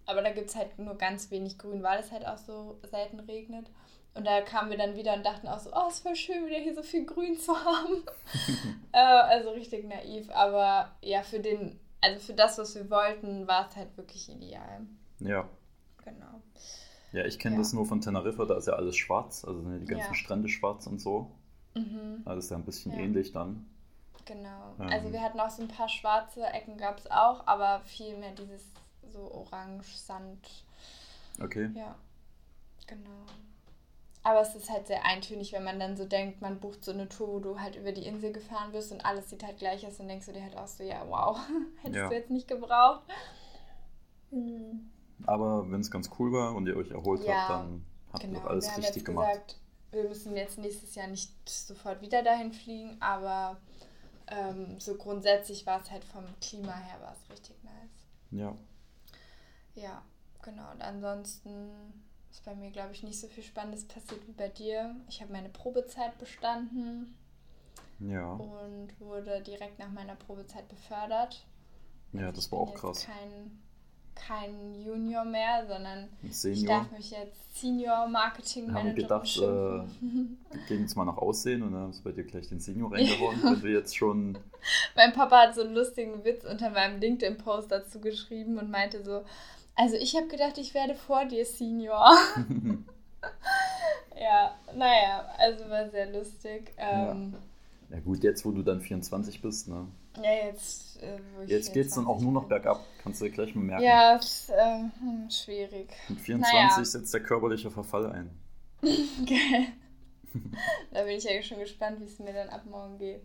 [0.06, 3.20] Aber da gibt es halt nur ganz wenig Grün, weil es halt auch so selten
[3.20, 3.70] regnet.
[4.16, 6.46] Und da kamen wir dann wieder und dachten auch so, oh, es ist voll schön,
[6.48, 8.04] wieder hier so viel Grün zu haben.
[8.92, 10.30] äh, also richtig naiv.
[10.32, 14.82] Aber ja, für den, also für das, was wir wollten, war es halt wirklich ideal.
[15.20, 15.48] Ja.
[16.04, 16.42] Genau.
[17.12, 17.62] Ja, ich kenne ja.
[17.62, 20.16] das nur von Teneriffa, da ist ja alles schwarz, also sind ja die ganzen ja.
[20.16, 21.32] Strände schwarz und so.
[21.76, 22.22] Mhm.
[22.26, 23.00] Also ist ja ein bisschen ja.
[23.00, 23.66] ähnlich dann.
[24.26, 24.76] Genau.
[24.80, 24.90] Ähm.
[24.90, 28.32] Also wir hatten auch so ein paar schwarze Ecken, gab es auch, aber viel mehr
[28.32, 28.64] dieses
[29.12, 30.64] so orange Sand.
[31.42, 31.70] Okay.
[31.74, 31.96] Ja,
[32.86, 33.26] genau.
[34.22, 37.08] Aber es ist halt sehr eintönig, wenn man dann so denkt, man bucht so eine
[37.08, 40.00] Tour, wo du halt über die Insel gefahren wirst und alles sieht halt gleich aus
[40.00, 41.40] und denkst du dir halt auch so, ja, wow,
[41.82, 42.10] hättest ja.
[42.10, 43.02] du jetzt nicht gebraucht.
[44.32, 44.92] Mhm.
[45.26, 48.40] Aber wenn es ganz cool war und ihr euch erholt ja, habt, dann habt genau.
[48.40, 49.58] ihr alles wir richtig gemacht.
[49.92, 53.58] Wir müssen jetzt nächstes Jahr nicht sofort wieder dahin fliegen, aber
[54.28, 58.08] ähm, so grundsätzlich war es halt vom Klima her war es richtig nice.
[58.32, 58.56] Ja.
[59.76, 60.04] Ja,
[60.44, 60.70] genau.
[60.72, 61.72] Und ansonsten
[62.30, 64.96] ist bei mir, glaube ich, nicht so viel Spannendes passiert wie bei dir.
[65.08, 67.16] Ich habe meine Probezeit bestanden.
[68.00, 68.34] Ja.
[68.34, 71.46] Und wurde direkt nach meiner Probezeit befördert.
[72.14, 73.06] Ja, also das war auch krass.
[73.06, 73.60] Kein
[74.28, 76.58] kein Junior mehr, sondern Senior.
[76.58, 81.18] ich darf mich jetzt Senior Marketing Manager haben gedacht, äh, wir gehen jetzt mal nach
[81.18, 84.38] Aussehen und dann haben sie bei dir gleich den Senior reingehauen, wenn du jetzt schon...
[84.96, 89.24] mein Papa hat so einen lustigen Witz unter meinem LinkedIn-Post dazu geschrieben und meinte so,
[89.76, 92.12] also ich habe gedacht, ich werde vor dir Senior.
[94.20, 96.74] ja, naja, also war sehr lustig.
[96.78, 97.34] Ähm,
[97.90, 97.96] ja.
[97.96, 99.88] ja gut, jetzt wo du dann 24 bist, ne?
[100.24, 101.02] Ja, jetzt.
[101.02, 103.84] Äh, jetzt geht es dann auch nur noch bergab, kannst du dir gleich mal merken.
[103.84, 105.90] Ja, ist äh, schwierig.
[106.10, 106.84] Mit 24 naja.
[106.84, 108.30] setzt der körperliche Verfall ein.
[108.82, 109.68] Geil.
[110.92, 113.22] da bin ich ja schon gespannt, wie es mir dann ab morgen geht.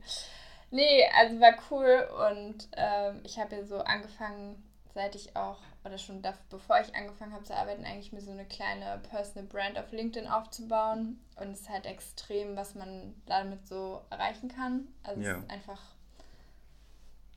[0.70, 4.62] Nee, also war cool und ähm, ich habe ja so angefangen,
[4.94, 8.30] seit ich auch, oder schon davor, bevor ich angefangen habe zu arbeiten, eigentlich mir so
[8.30, 11.20] eine kleine Personal Brand auf LinkedIn aufzubauen.
[11.36, 14.88] Und es ist halt extrem, was man damit so erreichen kann.
[15.02, 15.32] Also ja.
[15.32, 15.80] es ist einfach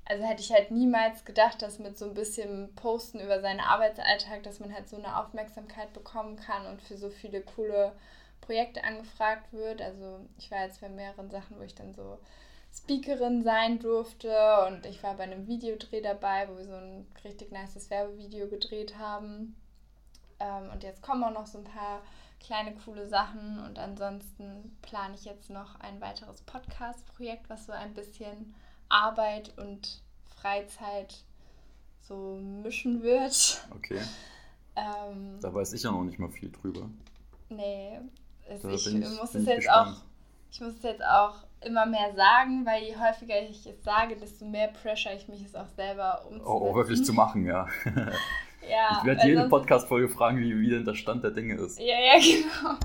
[0.10, 4.44] also hätte ich halt niemals gedacht, dass mit so ein bisschen Posten über seinen Arbeitsalltag,
[4.44, 7.92] dass man halt so eine Aufmerksamkeit bekommen kann und für so viele coole
[8.40, 9.82] Projekte angefragt wird.
[9.82, 12.20] Also ich war jetzt bei mehreren Sachen, wo ich dann so
[12.74, 14.34] Speakerin sein durfte
[14.68, 18.98] und ich war bei einem Videodreh dabei, wo wir so ein richtig nices Werbevideo gedreht
[18.98, 19.56] haben.
[20.40, 22.02] Ähm, und jetzt kommen auch noch so ein paar
[22.40, 27.94] kleine coole Sachen und ansonsten plane ich jetzt noch ein weiteres Podcast-Projekt, was so ein
[27.94, 28.54] bisschen
[28.90, 30.02] Arbeit und
[30.40, 31.24] Freizeit
[32.02, 33.68] so mischen wird.
[33.76, 34.00] Okay.
[34.76, 36.90] Ähm, da weiß ich ja noch nicht mal viel drüber.
[37.50, 38.00] Nee,
[38.50, 39.94] also ich, ich, muss es jetzt auch,
[40.52, 44.46] ich muss es jetzt auch immer mehr sagen, weil je häufiger ich es sage, desto
[44.46, 46.48] mehr pressure ich mich es auch selber umzusetzen.
[46.48, 47.68] Oh, oh wirklich zu machen, ja.
[48.70, 51.80] ja ich werde jede Podcast-Folge fragen, wie, wie denn der Stand der Dinge ist.
[51.80, 52.78] Ja, ja, genau.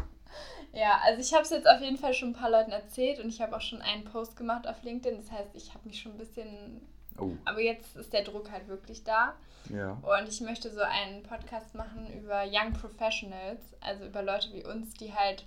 [0.73, 3.29] Ja, also ich habe es jetzt auf jeden Fall schon ein paar Leuten erzählt und
[3.29, 5.19] ich habe auch schon einen Post gemacht auf LinkedIn.
[5.19, 6.81] Das heißt, ich habe mich schon ein bisschen.
[7.19, 7.33] Oh.
[7.45, 9.35] Aber jetzt ist der Druck halt wirklich da.
[9.69, 9.93] Ja.
[10.03, 14.95] Und ich möchte so einen Podcast machen über Young Professionals, also über Leute wie uns,
[14.95, 15.45] die halt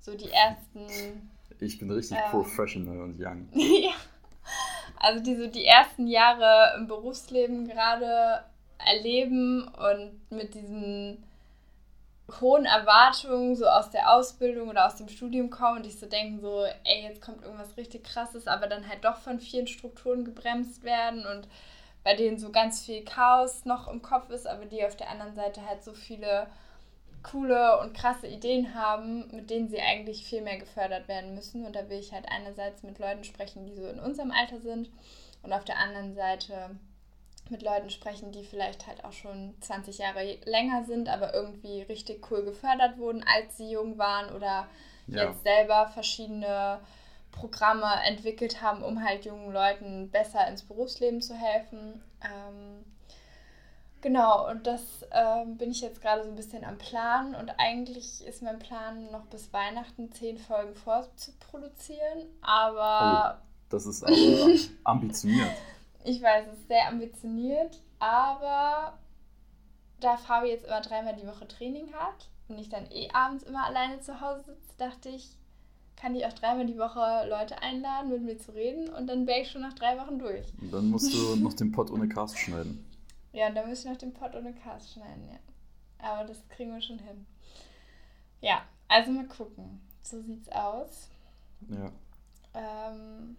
[0.00, 1.30] so die ersten.
[1.60, 3.48] Ich bin richtig ähm, professional und young.
[3.54, 3.92] ja.
[4.98, 8.42] Also die so die ersten Jahre im Berufsleben gerade
[8.78, 11.22] erleben und mit diesen
[12.40, 16.40] hohen Erwartungen so aus der Ausbildung oder aus dem Studium kommen und ich so denken
[16.40, 20.82] so, ey, jetzt kommt irgendwas richtig krasses, aber dann halt doch von vielen Strukturen gebremst
[20.84, 21.48] werden und
[22.04, 25.34] bei denen so ganz viel Chaos noch im Kopf ist, aber die auf der anderen
[25.34, 26.46] Seite halt so viele
[27.22, 31.64] coole und krasse Ideen haben, mit denen sie eigentlich viel mehr gefördert werden müssen.
[31.64, 34.90] Und da will ich halt einerseits mit Leuten sprechen, die so in unserem Alter sind
[35.42, 36.70] und auf der anderen Seite
[37.52, 42.28] mit Leuten sprechen, die vielleicht halt auch schon 20 Jahre länger sind, aber irgendwie richtig
[42.30, 44.66] cool gefördert wurden, als sie jung waren oder
[45.06, 45.28] ja.
[45.28, 46.80] jetzt selber verschiedene
[47.30, 52.02] Programme entwickelt haben, um halt jungen Leuten besser ins Berufsleben zu helfen.
[52.22, 52.84] Ähm,
[54.00, 58.24] genau, und das ähm, bin ich jetzt gerade so ein bisschen am Plan und eigentlich
[58.26, 63.38] ist mein Plan noch bis Weihnachten zehn Folgen vorzuproduzieren, aber...
[63.38, 64.14] Oh, das ist aber
[64.84, 65.50] ambitioniert.
[66.04, 68.98] Ich weiß, es ist sehr ambitioniert, aber
[70.00, 73.64] da Fabi jetzt immer dreimal die Woche Training hat und ich dann eh abends immer
[73.64, 75.36] alleine zu Hause sitze, dachte ich,
[75.96, 79.40] kann ich auch dreimal die Woche Leute einladen, mit mir zu reden und dann wäre
[79.40, 80.46] ich schon nach drei Wochen durch.
[80.60, 82.84] Und dann musst du noch den Pod ohne Cast schneiden.
[83.32, 85.38] Ja, und dann müssen wir noch den Pod ohne Cast schneiden, ja.
[86.04, 87.24] Aber das kriegen wir schon hin.
[88.40, 89.80] Ja, also mal gucken.
[90.02, 91.08] So sieht's aus.
[91.68, 91.92] Ja.
[92.54, 93.36] Ähm,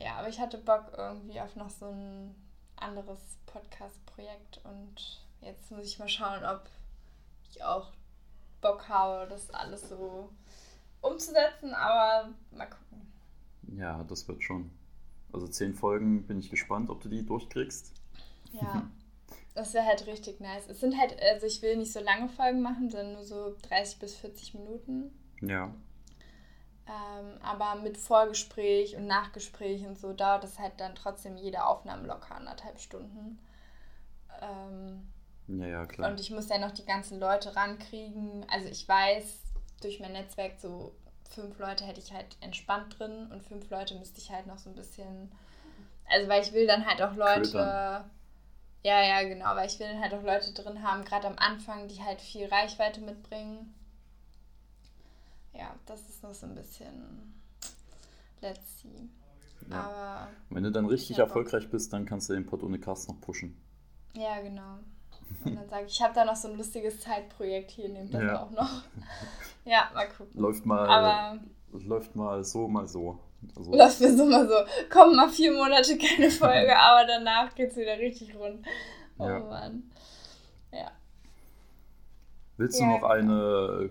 [0.00, 2.34] ja, aber ich hatte Bock irgendwie auf noch so ein
[2.76, 6.62] anderes Podcast-Projekt und jetzt muss ich mal schauen, ob
[7.50, 7.92] ich auch
[8.60, 10.30] Bock habe, das alles so
[11.02, 13.12] umzusetzen, aber mal gucken.
[13.76, 14.70] Ja, das wird schon.
[15.32, 17.92] Also zehn Folgen bin ich gespannt, ob du die durchkriegst.
[18.52, 18.88] Ja,
[19.54, 20.68] das wäre halt richtig nice.
[20.68, 23.98] Es sind halt, also ich will nicht so lange Folgen machen, sondern nur so 30
[23.98, 25.12] bis 40 Minuten.
[25.40, 25.72] Ja.
[26.90, 32.06] Ähm, aber mit Vorgespräch und Nachgespräch und so dauert es halt dann trotzdem jede Aufnahme
[32.06, 33.38] locker anderthalb Stunden.
[34.40, 35.06] Ähm,
[35.46, 36.10] ja, ja, klar.
[36.10, 38.44] Und ich muss ja noch die ganzen Leute rankriegen.
[38.50, 39.38] Also ich weiß,
[39.82, 40.92] durch mein Netzwerk so
[41.28, 44.70] fünf Leute hätte ich halt entspannt drin und fünf Leute müsste ich halt noch so
[44.70, 45.30] ein bisschen.
[46.08, 47.52] Also weil ich will dann halt auch Leute.
[47.52, 48.10] Ködern.
[48.82, 51.86] Ja, ja, genau, weil ich will dann halt auch Leute drin haben, gerade am Anfang,
[51.86, 53.74] die halt viel Reichweite mitbringen
[55.60, 57.34] ja, das ist noch so ein bisschen
[58.40, 59.08] let's see.
[59.70, 59.80] Ja.
[59.82, 63.20] Aber wenn du dann richtig erfolgreich bist, dann kannst du den Pod ohne Cast noch
[63.20, 63.56] pushen.
[64.14, 64.78] Ja, genau.
[65.44, 68.22] Und dann sage ich, ich habe da noch so ein lustiges Zeitprojekt hier, nehmt das
[68.22, 68.42] ja.
[68.42, 68.82] auch noch.
[69.64, 70.40] ja, mal gucken.
[70.40, 71.40] Läuft mal, Aber,
[71.72, 73.20] läuft mal so, mal so.
[73.56, 74.54] Also, läuft mir so mal so.
[74.90, 78.66] Kommen mal vier Monate keine Folge, aber danach geht es wieder richtig rund.
[79.18, 79.38] Oh ja.
[79.38, 79.90] Mann.
[80.72, 80.90] Ja.
[82.56, 83.06] Willst du noch genau.
[83.06, 83.90] eine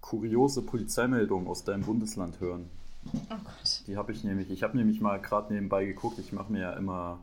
[0.00, 2.70] kuriose Polizeimeldung aus deinem Bundesland hören.
[3.04, 3.82] Oh Gott.
[3.86, 6.72] Die habe ich nämlich, ich habe nämlich mal gerade nebenbei geguckt, ich mache mir ja
[6.74, 7.20] immer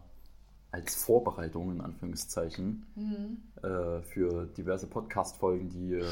[0.72, 3.38] als Vorbereitung in Anführungszeichen mhm.
[3.64, 6.06] äh, für diverse Podcast-Folgen, die äh,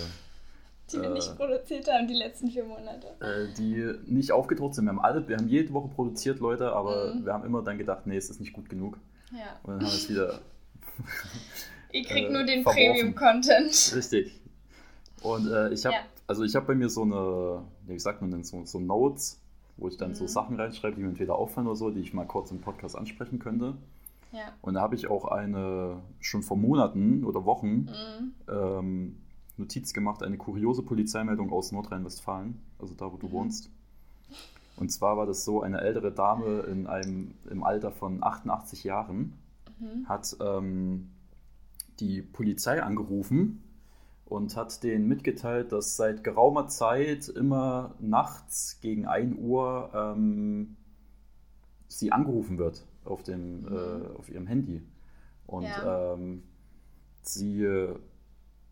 [0.92, 3.08] die wir äh, nicht produziert haben die letzten vier Monate.
[3.20, 4.86] Äh, die nicht aufgedruckt sind.
[4.86, 7.26] Wir haben alle, wir haben jede Woche produziert, Leute, aber mhm.
[7.26, 8.98] wir haben immer dann gedacht, nee, es ist nicht gut genug.
[9.32, 9.60] Ja.
[9.64, 10.40] Und dann haben wir es wieder.
[11.92, 13.94] Ihr kriegt nur den Premium-Content.
[13.96, 14.40] Richtig.
[15.22, 16.02] Und äh, ich habe ja.
[16.28, 19.42] Also ich habe bei mir so eine, wie sagt man denn, so, so Notes,
[19.78, 20.16] wo ich dann mhm.
[20.16, 22.98] so Sachen reinschreibe, die mir entweder auffallen oder so, die ich mal kurz im Podcast
[22.98, 23.76] ansprechen könnte.
[24.32, 24.42] Ja.
[24.62, 28.34] Und da habe ich auch eine, schon vor Monaten oder Wochen, mhm.
[28.50, 29.18] ähm,
[29.58, 33.32] Notiz gemacht, eine kuriose Polizeimeldung aus Nordrhein-Westfalen, also da, wo du mhm.
[33.32, 33.70] wohnst.
[34.78, 39.34] Und zwar war das so, eine ältere Dame in einem, im Alter von 88 Jahren
[39.80, 40.10] mhm.
[40.10, 41.12] hat ähm,
[42.00, 43.64] die Polizei angerufen
[44.26, 50.76] und hat denen mitgeteilt, dass seit geraumer Zeit immer nachts gegen 1 Uhr ähm,
[51.88, 53.68] sie angerufen wird auf, dem, mhm.
[53.68, 54.82] äh, auf ihrem Handy.
[55.46, 56.14] Und ja.
[56.14, 56.44] ähm,
[57.22, 57.96] sie äh,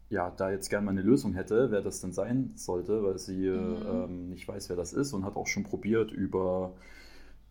[0.10, 3.50] ja, da jetzt gerne mal eine Lösung hätte, wer das denn sein sollte, weil sie
[3.50, 3.78] mhm.
[3.86, 6.74] ähm, nicht weiß, wer das ist und hat auch schon probiert, über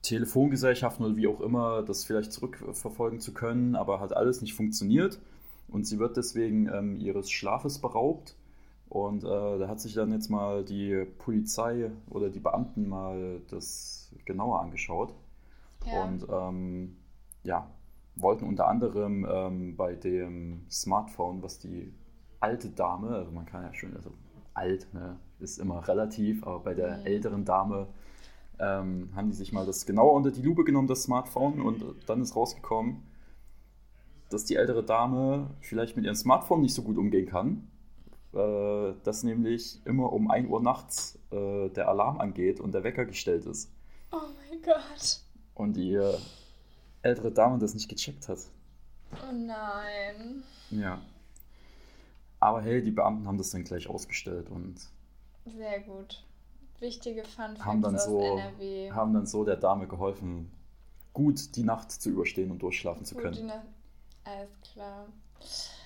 [0.03, 5.21] Telefongesellschaften oder wie auch immer das vielleicht zurückverfolgen zu können, aber hat alles nicht funktioniert.
[5.69, 8.37] Und sie wird deswegen ähm, ihres Schlafes beraubt.
[8.89, 14.13] Und äh, da hat sich dann jetzt mal die Polizei oder die Beamten mal das
[14.27, 15.15] genauer angeschaut.
[15.87, 16.05] Ja.
[16.05, 16.97] Und ähm,
[17.43, 17.71] ja,
[18.17, 21.93] wollten unter anderem ähm, bei dem Smartphone, was die
[22.41, 24.13] alte Dame, also man kann ja schön, also
[24.55, 27.07] alt, ne, ist immer relativ, aber bei der mhm.
[27.07, 27.87] älteren Dame
[28.59, 32.21] ähm, haben die sich mal das genauer unter die Lupe genommen, das Smartphone, und dann
[32.21, 33.03] ist rausgekommen,
[34.33, 37.69] dass die ältere Dame vielleicht mit ihrem Smartphone nicht so gut umgehen kann.
[38.35, 43.05] Äh, dass nämlich immer um 1 Uhr nachts äh, der Alarm angeht und der Wecker
[43.05, 43.71] gestellt ist.
[44.11, 45.21] Oh mein Gott.
[45.55, 46.17] Und die äh,
[47.03, 48.39] ältere Dame das nicht gecheckt hat.
[49.13, 50.43] Oh nein.
[50.71, 51.03] Ja.
[52.41, 54.77] Aber hey, die Beamten haben das dann gleich ausgestellt und.
[55.45, 56.25] Sehr gut.
[56.81, 58.93] Wichtige Fun Facts haben dann aus so, NRW.
[58.93, 60.51] Haben dann so der Dame geholfen,
[61.13, 63.53] gut die Nacht zu überstehen und durchschlafen zu können.
[64.25, 65.07] Alles klar.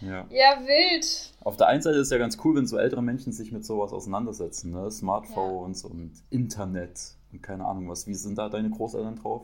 [0.01, 0.27] Ja.
[0.29, 1.33] ja, wild.
[1.43, 3.65] Auf der einen Seite ist es ja ganz cool, wenn so ältere Menschen sich mit
[3.65, 4.91] sowas auseinandersetzen, ne?
[4.91, 5.89] Smartphones ja.
[5.89, 7.01] und Internet
[7.33, 8.07] und keine Ahnung was.
[8.07, 9.43] Wie sind da deine Großeltern drauf?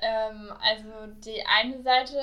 [0.00, 2.16] Ähm, also die eine Seite,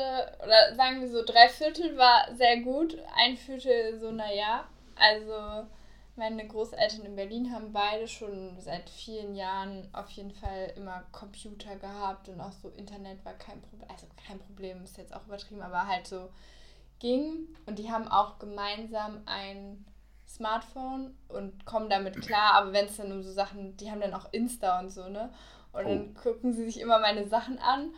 [0.44, 4.66] oder sagen wir so, drei Viertel war sehr gut, ein Viertel so, naja.
[4.96, 5.68] Also
[6.18, 11.76] meine Großeltern in Berlin haben beide schon seit vielen Jahren auf jeden Fall immer Computer
[11.76, 13.90] gehabt und auch so Internet war kein Problem.
[13.90, 16.30] Also kein Problem ist jetzt auch übertrieben, aber halt so
[17.00, 17.48] ging.
[17.66, 19.86] Und die haben auch gemeinsam ein
[20.28, 24.14] Smartphone und kommen damit klar, aber wenn es dann um so Sachen, die haben dann
[24.14, 25.32] auch Insta und so, ne?
[25.72, 25.90] Und oh.
[25.90, 27.92] dann gucken sie sich immer meine Sachen an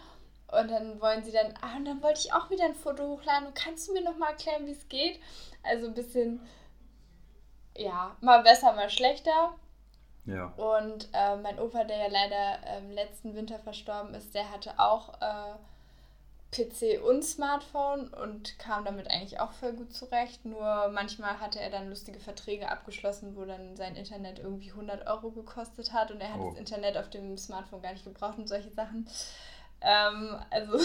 [0.52, 3.48] Und dann wollen sie dann, ah, und dann wollte ich auch wieder ein Foto hochladen.
[3.48, 5.20] Und kannst du mir nochmal erklären, wie es geht?
[5.64, 6.42] Also ein bisschen,
[7.80, 9.54] ja, mal besser, mal schlechter.
[10.26, 10.46] Ja.
[10.58, 15.14] Und äh, mein Opa, der ja leider ähm, letzten Winter verstorben ist, der hatte auch
[15.22, 15.54] äh,
[16.52, 20.46] PC und Smartphone und kam damit eigentlich auch voll gut zurecht.
[20.46, 25.30] Nur manchmal hatte er dann lustige Verträge abgeschlossen, wo dann sein Internet irgendwie 100 Euro
[25.32, 26.50] gekostet hat und er hat Oh.
[26.50, 29.08] das Internet auf dem Smartphone gar nicht gebraucht und solche Sachen.
[29.82, 30.78] Ähm, also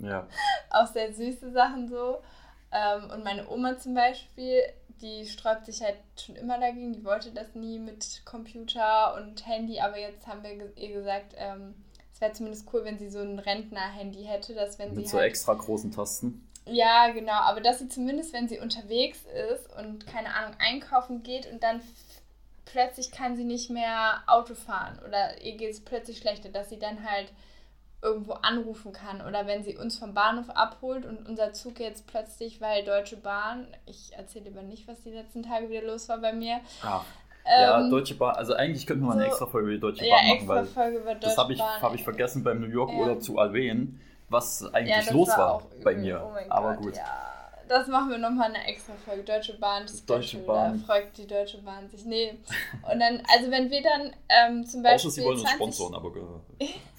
[0.00, 0.26] Ja.
[0.70, 2.18] auch sehr süße Sachen so.
[2.72, 4.62] Ähm, und meine Oma zum Beispiel,
[5.02, 6.92] die sträubt sich halt schon immer dagegen.
[6.92, 11.74] Die wollte das nie mit Computer und Handy, aber jetzt haben wir ihr gesagt, ähm,
[12.12, 15.18] es wäre zumindest cool, wenn sie so ein Rentner-Handy hätte, dass wenn Mit sie so
[15.18, 16.48] halt extra großen Tasten.
[16.66, 19.18] ja, genau, aber dass sie zumindest, wenn sie unterwegs
[19.52, 21.80] ist und keine Ahnung einkaufen geht und dann
[22.64, 26.78] plötzlich kann sie nicht mehr Auto fahren oder ihr geht es plötzlich schlechter, dass sie
[26.78, 27.32] dann halt
[28.06, 32.60] irgendwo anrufen kann oder wenn sie uns vom Bahnhof abholt und unser Zug jetzt plötzlich,
[32.60, 36.32] weil Deutsche Bahn, ich erzähle lieber nicht, was die letzten Tage wieder los war bei
[36.32, 36.60] mir.
[36.82, 37.02] Ah,
[37.44, 38.36] ja, ähm, Deutsche Bahn.
[38.36, 40.48] Also eigentlich könnten wir mal eine so- extra Folge über die Deutsche ja, Bahn machen,
[40.48, 41.82] weil Folge über Deutsche das habe ich, Bahn.
[41.82, 42.96] hab ich vergessen beim New York Ja.
[42.98, 46.02] Urlaub zu erwähnen, was eigentlich Ja, los war, auch bei übel.
[46.04, 46.22] mir.
[46.24, 46.96] Oh mein Aber Gott, gut.
[46.96, 47.04] Ja.
[47.68, 49.24] Das machen wir nochmal eine extra Folge.
[49.24, 50.80] Deutsche Bahn, das Deutsche Bahn.
[50.86, 52.04] Da freut die Deutsche Bahn sich.
[52.04, 52.38] Nee.
[52.88, 55.08] Und dann, also wenn wir dann ähm, zum Beispiel.
[55.08, 56.12] Außer sie wollen uns 20 sponsoren, aber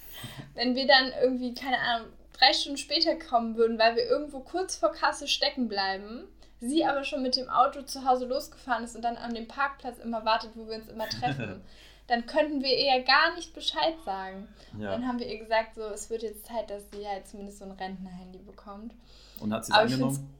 [0.54, 4.76] Wenn wir dann irgendwie, keine Ahnung, drei Stunden später kommen würden, weil wir irgendwo kurz
[4.76, 6.28] vor Kasse stecken bleiben,
[6.60, 9.98] sie aber schon mit dem Auto zu Hause losgefahren ist und dann an dem Parkplatz
[9.98, 11.62] immer wartet, wo wir uns immer treffen,
[12.06, 14.48] dann könnten wir ihr ja gar nicht Bescheid sagen.
[14.78, 14.92] ja.
[14.92, 17.64] Dann haben wir ihr gesagt, so, es wird jetzt Zeit, dass sie halt zumindest so
[17.64, 18.94] ein Rentner-Handy bekommt.
[19.40, 20.34] Und hat sie es angenommen?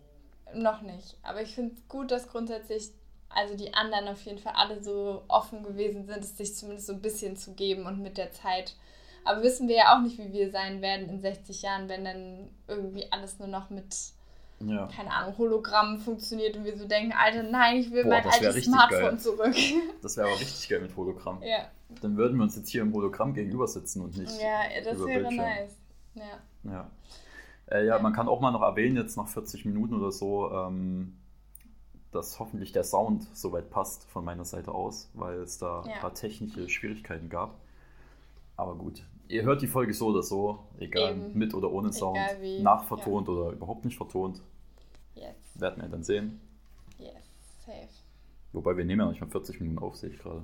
[0.55, 1.17] Noch nicht.
[1.23, 2.89] Aber ich finde es gut, dass grundsätzlich,
[3.29, 6.95] also die anderen auf jeden Fall alle so offen gewesen sind, es sich zumindest so
[6.95, 8.75] ein bisschen zu geben und mit der Zeit.
[9.25, 12.49] Aber wissen wir ja auch nicht, wie wir sein werden in 60 Jahren, wenn dann
[12.67, 13.95] irgendwie alles nur noch mit,
[14.61, 14.87] Ja.
[14.95, 18.65] keine Ahnung, Hologrammen funktioniert und wir so denken, Alter, nein, ich will Boah, mein altes
[18.65, 19.19] Smartphone geil.
[19.19, 19.55] zurück.
[20.03, 21.43] Das wäre aber richtig geil mit Hologramm.
[21.43, 21.69] ja.
[22.03, 24.39] Dann würden wir uns jetzt hier im Hologramm gegenüber sitzen und nicht.
[24.43, 25.37] ja, das wäre Bildschirm.
[25.37, 25.77] nice.
[26.15, 26.23] Ja.
[26.65, 26.91] Ja.
[27.71, 28.03] Äh, ja, Ja.
[28.03, 31.17] man kann auch mal noch erwähnen, jetzt nach 40 Minuten oder so, ähm,
[32.13, 35.93] dass hoffentlich der Sound soweit passt von meiner Seite aus, weil es da Ja.
[35.95, 37.55] ein paar technische Schwierigkeiten gab.
[38.59, 41.39] Aber gut, ihr hört die Folge so oder so, egal Eben.
[41.39, 42.19] mit oder ohne Sound,
[42.61, 44.43] nachvertont oder überhaupt nicht vertont,
[45.15, 46.41] Yes, werden wir dann sehen.
[46.99, 47.15] yes,
[47.65, 47.89] safe.
[48.53, 50.43] Wobei wir nehmen ja nicht mal 40 Minuten auf, sehe ich gerade.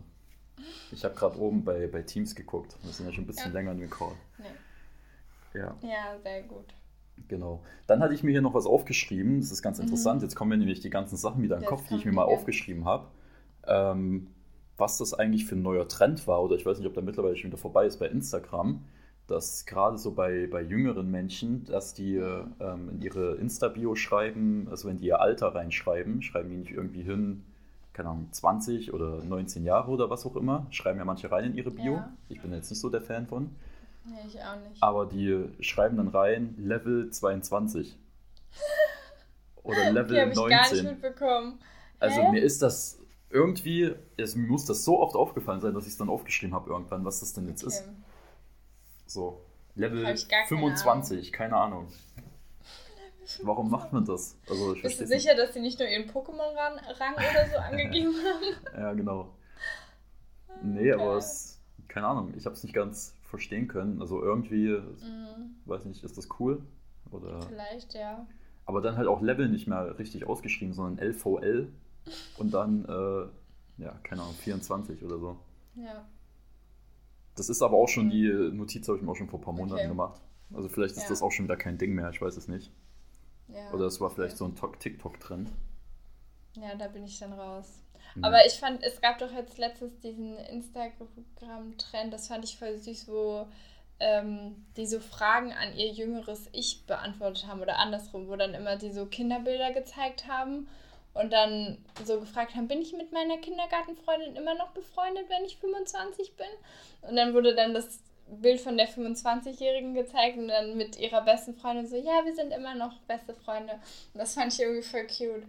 [0.93, 2.77] Ich habe gerade oben bei, bei Teams geguckt.
[2.83, 3.59] Wir sind ja schon ein bisschen Ja.
[3.59, 4.13] länger in dem Call.
[4.39, 5.59] Nee.
[5.59, 5.77] Ja.
[5.83, 6.73] Ja, sehr gut.
[7.29, 7.63] Genau.
[7.89, 9.41] Dann hatte ich mir hier noch was aufgeschrieben.
[9.41, 9.85] Das ist ganz Mhm.
[9.85, 10.23] interessant.
[10.23, 12.25] Jetzt kommen mir nämlich die ganzen Sachen wieder in den Kopf, die ich mir mal
[12.25, 13.09] aufgeschrieben habe.
[13.67, 14.29] Ähm,
[14.77, 17.37] was das eigentlich für ein neuer Trend war, oder ich weiß nicht, ob der mittlerweile
[17.37, 18.85] schon wieder vorbei ist bei Instagram,
[19.27, 24.67] dass gerade so bei, bei jüngeren Menschen, dass die äh, ähm, in ihre Insta-Bio schreiben,
[24.71, 27.45] also wenn die ihr Alter reinschreiben, schreiben die nicht irgendwie hin,
[27.93, 31.55] keine Ahnung, 20 oder 19 Jahre oder was auch immer, schreiben ja manche rein in
[31.55, 31.95] ihre Bio.
[31.95, 32.13] Ja.
[32.29, 33.55] Ich bin jetzt nicht so der Fan von.
[34.05, 34.83] Nee, ich auch nicht.
[34.83, 37.97] Aber die schreiben dann rein Level 22.
[39.63, 40.87] Oder Level okay, habe ich gar nicht 19.
[40.87, 41.59] mitbekommen.
[41.99, 42.33] Also Hä?
[42.33, 43.01] mir ist das
[43.35, 46.71] irgendwie, es, mir muss das so oft aufgefallen sein, dass ich es dann aufgeschrieben habe
[46.71, 47.83] irgendwann, was das denn jetzt ist.
[47.83, 47.95] Okay.
[49.07, 49.45] So,
[49.75, 51.89] Level Hab ich gar keine 25, keine Ahnung.
[53.43, 54.39] Warum macht man das?
[54.49, 58.41] Also ich Bist du sicher, dass sie nicht nur ihren Pokémon-Rang oder so angegeben haben?
[58.41, 58.73] Nicht.
[58.73, 59.35] Ja, genau.
[60.63, 61.19] Nee, aber Okay.
[61.19, 64.01] es, keine Ahnung, ich habe es nicht ganz verstehen können.
[64.01, 66.63] Also irgendwie, Mhm, weiß nicht, ist das cool?
[67.11, 68.27] Oder vielleicht, ja.
[68.67, 71.69] Aber dann halt auch Level nicht mehr richtig ausgeschrieben, sondern LVL
[72.39, 75.37] und dann, äh, ja, keine Ahnung, 24 oder so.
[75.77, 76.05] Ja.
[77.37, 79.55] Das ist aber auch schon, die Notiz habe ich mir auch schon vor ein paar
[79.55, 79.89] Monaten Okay.
[79.89, 80.21] gemacht.
[80.55, 81.09] Also vielleicht ist Ja.
[81.09, 82.71] das auch schon wieder kein Ding mehr, ich weiß es nicht.
[83.49, 83.73] ja.
[83.73, 85.51] Oder es war vielleicht so ein Tok- TikTok-Trend.
[86.57, 87.81] Ja, da bin ich dann raus.
[88.15, 88.25] Mhm.
[88.25, 93.09] Aber ich fand, es gab doch jetzt letztens diesen Instagram-Trend, das fand ich voll süß,
[93.09, 93.47] wo
[94.01, 98.77] ähm, die so Fragen an ihr jüngeres Ich beantwortet haben oder andersrum, wo dann immer
[98.77, 100.67] die so Kinderbilder gezeigt haben
[101.15, 105.57] und dann so gefragt haben, bin ich mit meiner Kindergartenfreundin immer noch befreundet, wenn ich
[105.59, 106.47] 25 bin?
[107.09, 111.55] Und dann wurde dann das Bild von der 25-Jährigen gezeigt und dann mit ihrer besten
[111.55, 113.75] Freundin so, ja, wir sind immer noch beste Freunde.
[114.13, 115.47] Und das fand ich irgendwie voll cute.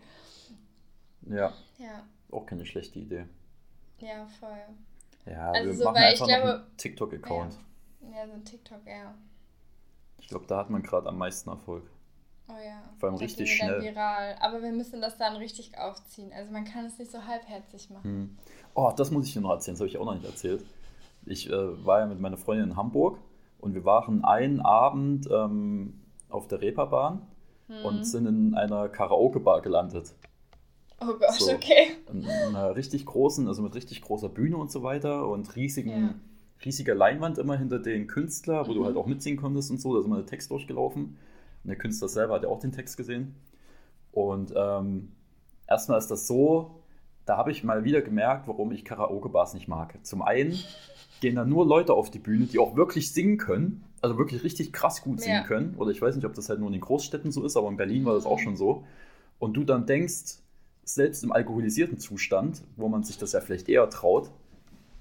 [1.28, 3.26] Ja, Ja, auch keine schlechte Idee.
[4.00, 4.58] ja, voll.
[5.26, 7.58] Ja, Also wir so, machen einfach glaube- einen TikTok-Account.
[8.14, 9.16] Ja, so ein TikTok, ja.
[10.20, 11.90] Ich glaube, da hat man gerade am meisten Erfolg.
[12.48, 12.82] Oh ja.
[13.00, 13.82] Vor allem Das richtig schnell.
[13.82, 14.36] viral.
[14.40, 16.32] Aber wir müssen das dann richtig aufziehen.
[16.36, 18.04] Also man kann es nicht so halbherzig machen.
[18.04, 18.38] Hm.
[18.76, 20.64] Oh, das muss ich dir noch erzählen, das habe ich auch noch nicht erzählt.
[21.26, 23.18] Ich äh, war ja mit meiner Freundin in Hamburg
[23.60, 27.22] Und wir waren einen Abend ähm, auf der Reeperbahn
[27.68, 27.84] Hm.
[27.84, 30.14] und sind in einer Karaoke-Bar gelandet.
[31.02, 31.52] Oh Gott, So.
[31.52, 31.88] okay.
[32.14, 36.14] In einer richtig großen, also mit richtig großer Bühne und so weiter und riesigen, Ja.
[36.64, 38.86] riesiger Leinwand immer hinter den Künstler, wo du Mhm.
[38.86, 39.94] halt auch mitsingen konntest und so.
[39.96, 41.18] Da ist immer der Text durchgelaufen.
[41.66, 43.34] Und der Künstler selber hat ja auch den Text gesehen.
[44.12, 45.14] Und ähm,
[45.68, 46.84] erstmal ist das so,
[47.26, 49.98] da habe ich mal wieder gemerkt, warum ich Karaoke-Bars nicht mag.
[50.04, 50.56] Zum einen
[51.22, 54.74] gehen da nur Leute auf die Bühne, die auch wirklich singen können, also wirklich richtig
[54.74, 55.44] krass gut singen Ja.
[55.44, 55.74] können.
[55.78, 57.78] Oder ich weiß nicht, ob das halt nur in den Großstädten so ist, aber in
[57.78, 58.86] Berlin war das auch schon so.
[59.40, 60.38] Und du dann denkst,
[60.84, 64.30] selbst im alkoholisierten Zustand, wo man sich das ja vielleicht eher traut,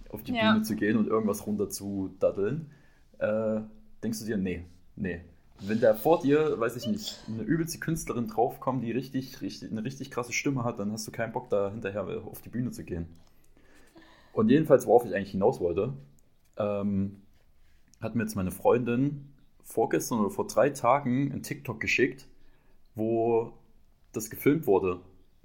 [0.08, 0.52] auf die Ja.
[0.52, 2.70] Bühne zu gehen und irgendwas runter zu daddeln,
[3.18, 3.60] äh,
[4.02, 4.64] denkst du dir, nee,
[4.96, 5.20] nee.
[5.60, 9.84] Wenn da vor dir, weiß ich nicht, eine übelste Künstlerin draufkommt, die richtig, richtig, eine
[9.84, 12.84] richtig krasse Stimme hat, dann hast du keinen Bock, da hinterher auf die Bühne zu
[12.84, 13.06] gehen.
[14.32, 15.94] Und jedenfalls, worauf ich eigentlich hinaus wollte,
[16.58, 17.22] ähm,
[18.00, 19.32] hat mir jetzt meine Freundin
[19.62, 22.26] vorgestern oder vor drei Tagen ein TikTok geschickt,
[22.94, 23.52] wo
[24.12, 25.00] das gefilmt wurde.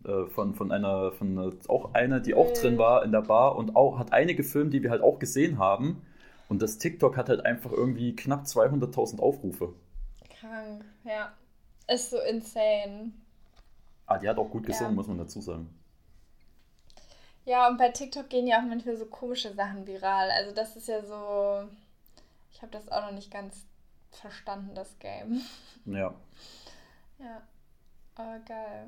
[0.05, 3.55] Äh, von, von einer, von einer, auch einer, die auch drin war in der Bar
[3.55, 6.01] und auch hat eine gefilmt, die wir halt auch gesehen haben.
[6.47, 9.73] Und das TikTok hat halt einfach irgendwie knapp 200.000 Aufrufe.
[10.39, 11.31] Krank, ja.
[11.87, 13.11] Ist so insane.
[14.05, 14.95] Ah, die hat auch gut gesungen, Ja.
[14.95, 15.73] muss man dazu sagen.
[17.45, 20.29] Ja, und bei TikTok gehen ja auch manchmal so komische Sachen viral.
[20.31, 21.67] Also das ist ja so.
[22.51, 23.65] Ich habe das auch noch nicht ganz
[24.11, 25.41] verstanden, das Game.
[25.85, 26.13] Ja,
[27.19, 27.41] Ja.
[28.15, 28.87] Aber geil.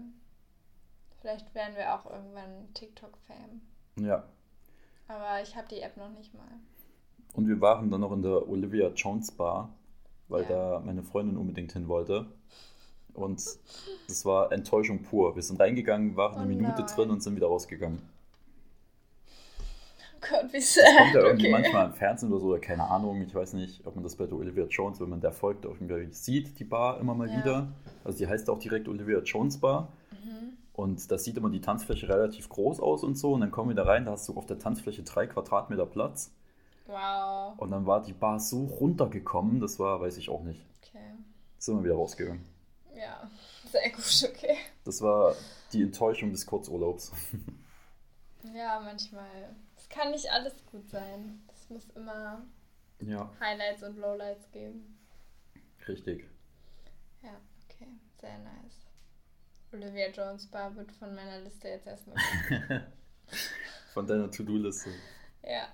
[1.22, 3.62] Vielleicht werden wir auch irgendwann TikTok-Fame.
[3.98, 4.24] ja.
[5.08, 6.48] Aber ich habe die App noch nicht mal.
[7.34, 9.70] Und wir waren dann noch in der Olivia Jones Bar,
[10.32, 10.50] weil Ja.
[10.50, 12.26] da meine Freundin unbedingt hin wollte.
[13.14, 13.44] Und
[14.08, 15.36] das war Enttäuschung pur.
[15.36, 18.02] Wir sind reingegangen, waren eine Oh Minute drin und sind wieder rausgegangen.
[20.16, 20.84] Oh Gott, wie Das sad.
[20.98, 21.62] kommt ja irgendwie okay.
[21.62, 23.22] manchmal im Fernsehen oder so, oder keine Ahnung.
[23.22, 26.08] Ich weiß nicht, ob man das bei der Olivia Jones, wenn man der folgt, irgendwie
[26.12, 27.38] sieht, die Bar immer mal Ja.
[27.38, 27.68] wieder.
[28.04, 29.90] Also die heißt auch direkt Olivia Jones Bar.
[30.12, 30.54] Mhm.
[30.74, 33.34] Und das sieht immer die Tanzfläche relativ groß aus und so.
[33.34, 36.32] Und dann kommen wir da rein, da hast du auf der Tanzfläche drei Quadratmeter Platz.
[36.92, 37.58] Wow.
[37.58, 40.66] Und dann war die Bar so runtergekommen, das war, weiß ich auch nicht.
[40.84, 41.14] Okay.
[41.58, 42.44] Sind wir wieder rausgegangen.
[42.96, 43.30] Ja,
[43.72, 44.58] sehr gut, okay.
[44.84, 45.34] Das war
[45.72, 47.12] die Enttäuschung des Kurzurlaubs.
[48.56, 49.56] Ja, manchmal.
[49.78, 51.44] Es kann nicht alles gut sein.
[51.54, 52.42] Es muss immer
[53.00, 54.98] Ja, Highlights und Lowlights geben.
[55.88, 56.28] richtig.
[57.22, 57.30] Ja,
[57.70, 57.88] okay.
[58.20, 58.88] Sehr nice.
[59.72, 62.18] Olivia Jones Bar wird von meiner Liste jetzt erstmal.
[63.94, 64.90] Von deiner To-Do-Liste.
[65.44, 65.68] ja.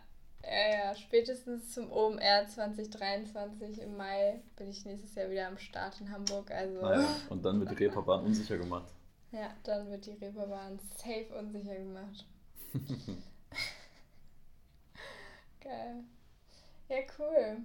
[0.49, 0.95] Ja, ja.
[0.95, 6.49] Spätestens zum OMR 2023 im Mai bin ich nächstes Jahr wieder am Start in Hamburg.
[6.51, 6.81] Also.
[6.81, 8.93] Naja, und dann wird die Reeperbahn unsicher gemacht.
[9.31, 12.25] Ja, dann wird die Reeperbahn safe unsicher gemacht.
[15.61, 16.03] Geil.
[16.89, 17.57] Ja, cool.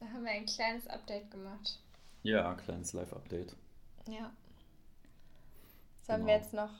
[0.00, 1.78] Da haben wir ein kleines Update gemacht.
[2.22, 3.54] Ja, kleines Live-Update.
[4.08, 4.30] Ja.
[6.02, 6.26] Sollen Genau.
[6.26, 6.70] wir jetzt noch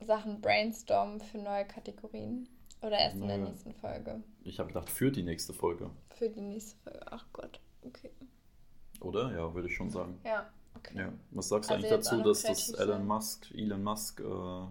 [0.00, 2.48] Sachen brainstormen für neue Kategorien?
[2.82, 4.22] Oder erst in der nächsten Folge?
[4.42, 5.90] Ich habe gedacht, für die nächste Folge.
[6.10, 7.00] Für die nächste Folge.
[7.10, 7.60] Ach Gott.
[7.84, 8.10] Okay.
[9.00, 9.32] Oder?
[9.32, 10.20] Ja, würde ich schon sagen.
[10.24, 10.98] Ja, okay.
[10.98, 11.12] Ja.
[11.30, 13.06] Was sagst du Also eigentlich dazu, dass das Elon.
[13.06, 14.66] Musk, Elon Musk äh,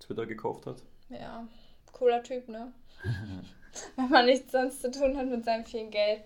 [0.00, 0.82] Twitter gekauft hat?
[1.10, 1.46] Ja.
[1.92, 2.72] Cooler Typ, ne?
[3.96, 6.22] Wenn man nichts sonst zu tun hat mit seinem vielen Geld.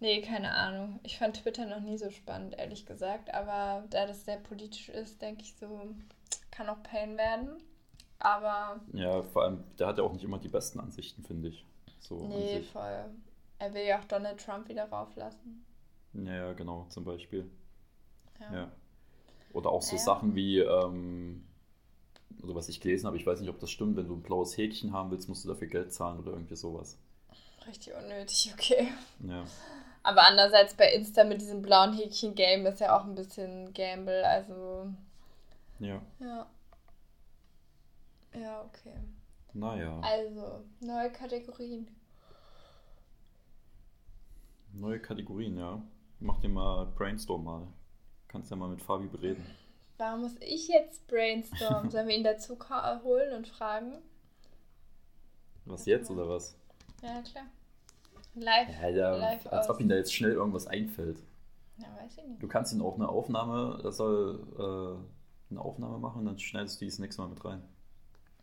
[0.00, 1.00] Nee, keine Ahnung.
[1.02, 3.34] Ich fand Twitter noch nie so spannend, ehrlich gesagt.
[3.34, 5.94] Aber da das sehr politisch ist, denke ich so,
[6.50, 7.50] kann auch Pain werden.
[8.20, 11.64] Aber Ja, vor allem, der hat ja auch nicht immer die besten Ansichten, finde ich.
[12.00, 13.04] So nee, voll.
[13.58, 15.64] Er will ja auch Donald Trump wieder rauflassen.
[16.14, 17.50] Ja, ja, genau, zum Beispiel.
[18.40, 18.52] Ja.
[18.52, 18.72] Ja.
[19.52, 20.02] Oder auch so Ja.
[20.02, 21.44] Sachen wie, ähm,
[22.42, 24.56] also was ich gelesen habe, ich weiß nicht, ob das stimmt, wenn du ein blaues
[24.56, 26.98] Häkchen haben willst, musst du dafür Geld zahlen oder irgendwie sowas.
[27.66, 28.88] Richtig unnötig, okay.
[29.20, 29.44] Ja,
[30.02, 34.92] Aber andererseits bei Insta mit diesem blauen Häkchen-Game ist ja auch ein bisschen Gamble, also
[35.80, 36.00] ja.
[36.20, 36.46] ja.
[38.34, 38.94] Ja, okay.
[39.54, 41.88] Naja, Also, neue Kategorien.
[44.72, 45.82] neue Kategorien, ja.
[46.20, 47.66] Mach dir mal Brainstorm mal.
[48.28, 49.44] Kannst ja mal mit Fabi bereden.
[49.96, 51.90] Warum muss ich jetzt brainstormen?
[51.90, 52.56] Sollen wir ihn dazu
[53.02, 53.98] holen und fragen?
[55.64, 56.56] Was jetzt oder was?
[57.02, 57.44] Ja, klar.
[58.34, 58.68] Live.
[58.80, 59.80] Ja, der, live als ob aus.
[59.80, 61.22] ihm da jetzt schnell irgendwas einfällt.
[61.78, 62.42] Ja, weiß ich nicht.
[62.42, 66.84] Du kannst ihn auch eine Aufnahme, er soll äh, eine Aufnahme machen, dann schneidest du
[66.84, 67.62] die das nächste Mal mit rein.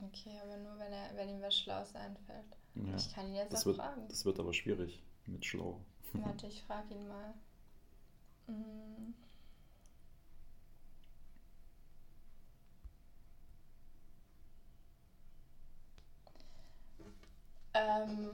[0.08, 2.45] Okay, aber nur wenn er, wenn ihm was Schlaues einfällt.
[2.76, 2.95] Ja.
[2.95, 4.08] Ich kann ihn jetzt Das auch wird, fragen.
[4.10, 5.80] das wird aber schwierig mit schlau.
[6.14, 7.34] Warte, ich frage ihn mal.
[8.47, 9.14] Mm.
[17.74, 18.30] Ähm,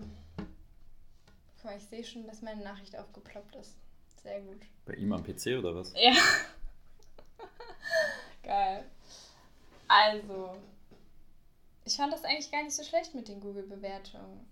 [1.56, 3.76] Guck mal, ich sehe schon, dass meine Nachricht aufgeploppt ist.
[4.24, 4.62] Sehr gut.
[4.86, 5.94] Bei ihm am PC oder was?
[5.96, 6.14] Ja.
[8.44, 8.86] Geil.
[9.88, 10.58] Also,
[11.86, 14.46] ich fand das eigentlich gar nicht so schlecht mit den Google-Bewertungen.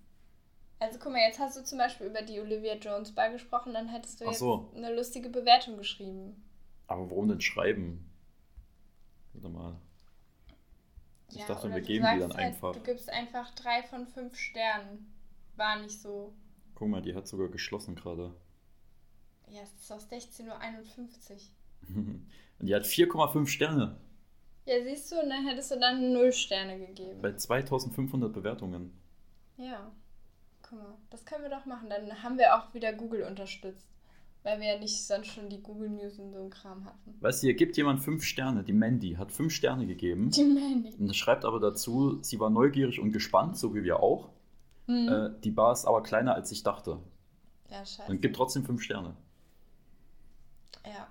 [0.80, 3.90] Also guck mal, jetzt hast du zum Beispiel über die Olivia Jones Bar gesprochen, dann
[3.90, 4.72] hättest du Ach jetzt so.
[4.76, 6.42] eine lustige Bewertung geschrieben.
[6.88, 8.10] Aber warum denn schreiben?
[9.34, 9.76] Warte mal.
[11.32, 12.74] Ich Ja, dachte, wir geben die dann halt, einfach.
[12.74, 15.14] Du gibst einfach drei von fünf Sternen.
[15.58, 16.34] War nicht so.
[16.76, 18.34] Guck mal, die hat sogar geschlossen gerade.
[19.50, 20.56] Ja, es ist aus 16.51 Uhr.
[22.60, 24.00] Und die hat 4,5 Sterne
[24.70, 27.20] Ja, siehst du, und dann hättest du dann null Sterne gegeben.
[27.24, 28.92] bei 2500 Bewertungen.
[29.58, 29.92] Ja.
[30.62, 31.90] Guck mal, das können wir doch machen.
[31.90, 33.88] Dann haben wir auch wieder Google unterstützt.
[34.44, 37.18] Weil wir ja nicht sonst schon die Google News und so einen Kram hatten.
[37.20, 38.64] Weißt du, hier gibt jemand 5 Sterne.
[38.64, 40.30] Die Mandy hat 5 Sterne gegeben.
[40.30, 40.94] Die Mandy.
[41.00, 44.30] Und schreibt aber dazu, sie war neugierig und gespannt, so wie wir auch.
[44.86, 45.08] Hm.
[45.10, 47.00] Äh, die Bar ist aber kleiner, als ich dachte.
[47.72, 48.10] ja, scheiße.
[48.10, 49.16] Und gibt trotzdem 5 Sterne.
[50.86, 51.08] Ja.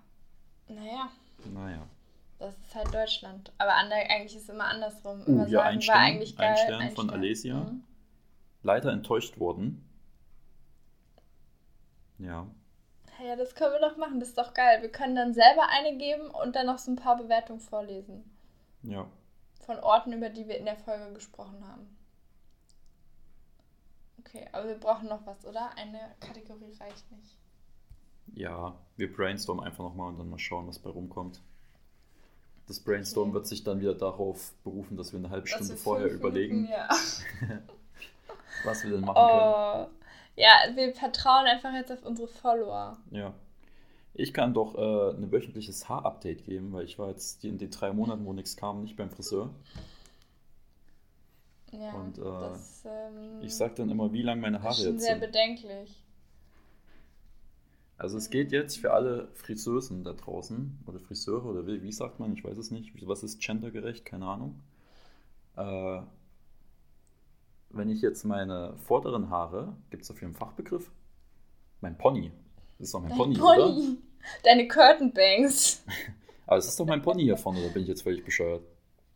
[0.68, 1.10] Naja,
[1.52, 1.86] Naja.
[2.38, 3.52] Das ist halt Deutschland.
[3.58, 5.20] Aber ander, eigentlich ist es immer andersrum.
[5.22, 6.50] Uh, immer hier ein Stern, eigentlich geil.
[6.50, 7.18] ein Stern von Stern.
[7.18, 7.54] Alesia.
[7.56, 7.84] Mhm.
[8.62, 9.84] Leider enttäuscht worden.
[12.18, 12.46] Ja.
[13.24, 14.20] Ja, das können wir doch machen.
[14.20, 14.82] Das ist doch geil.
[14.82, 18.24] Wir können dann selber eine geben und dann noch so ein paar Bewertungen vorlesen.
[18.82, 19.08] Ja.
[19.60, 21.96] Von Orten, über die wir in der Folge gesprochen haben.
[24.20, 25.70] Okay, aber wir brauchen noch was, oder?
[25.76, 27.36] Eine Kategorie reicht nicht.
[28.34, 31.40] Ja, wir brainstormen einfach nochmal und dann mal schauen, was bei rumkommt.
[32.68, 33.34] Das Brainstorm Okay.
[33.34, 36.88] wird sich dann wieder darauf berufen, dass wir eine halbe Stunde vorher überlegen, Minuten, Ja.
[38.64, 39.88] was wir denn machen können.
[39.90, 39.94] Oh.
[40.36, 42.96] Ja, wir vertrauen einfach jetzt auf unsere Follower.
[43.10, 43.32] Ja.
[44.14, 47.92] Ich kann doch äh, ein wöchentliches Haarupdate geben, weil ich war jetzt in den drei
[47.92, 49.50] Monaten, wo nichts kam, nicht beim Friseur.
[51.72, 54.92] Ja, Und, äh, das ähm, Ich sag dann immer, wie lang meine Haare ist schon
[54.94, 55.20] jetzt sehr sind.
[55.20, 56.02] bedenklich.
[57.98, 62.20] Also es geht jetzt für alle Friseusen da draußen oder Friseure oder wie, wie sagt
[62.20, 62.92] man, ich weiß es nicht.
[63.06, 64.04] Was ist gendergerecht?
[64.04, 64.60] Keine Ahnung.
[65.56, 66.00] Äh,
[67.70, 70.90] wenn ich jetzt meine vorderen Haare, gibt es dafür einen Fachbegriff?
[71.80, 72.30] Mein Pony.
[72.78, 73.60] Das ist doch mein Dein Pony, Pony.
[73.60, 73.82] oder?
[74.44, 75.84] Deine Curtain Bangs.
[76.46, 78.62] Aber es ist doch mein Pony hier vorne, da bin ich jetzt völlig bescheuert.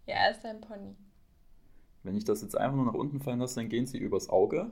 [0.07, 0.95] Ja, ist dein Pony.
[2.03, 4.70] Wenn ich das jetzt einfach nur nach unten fallen lasse, dann gehen sie übers Auge.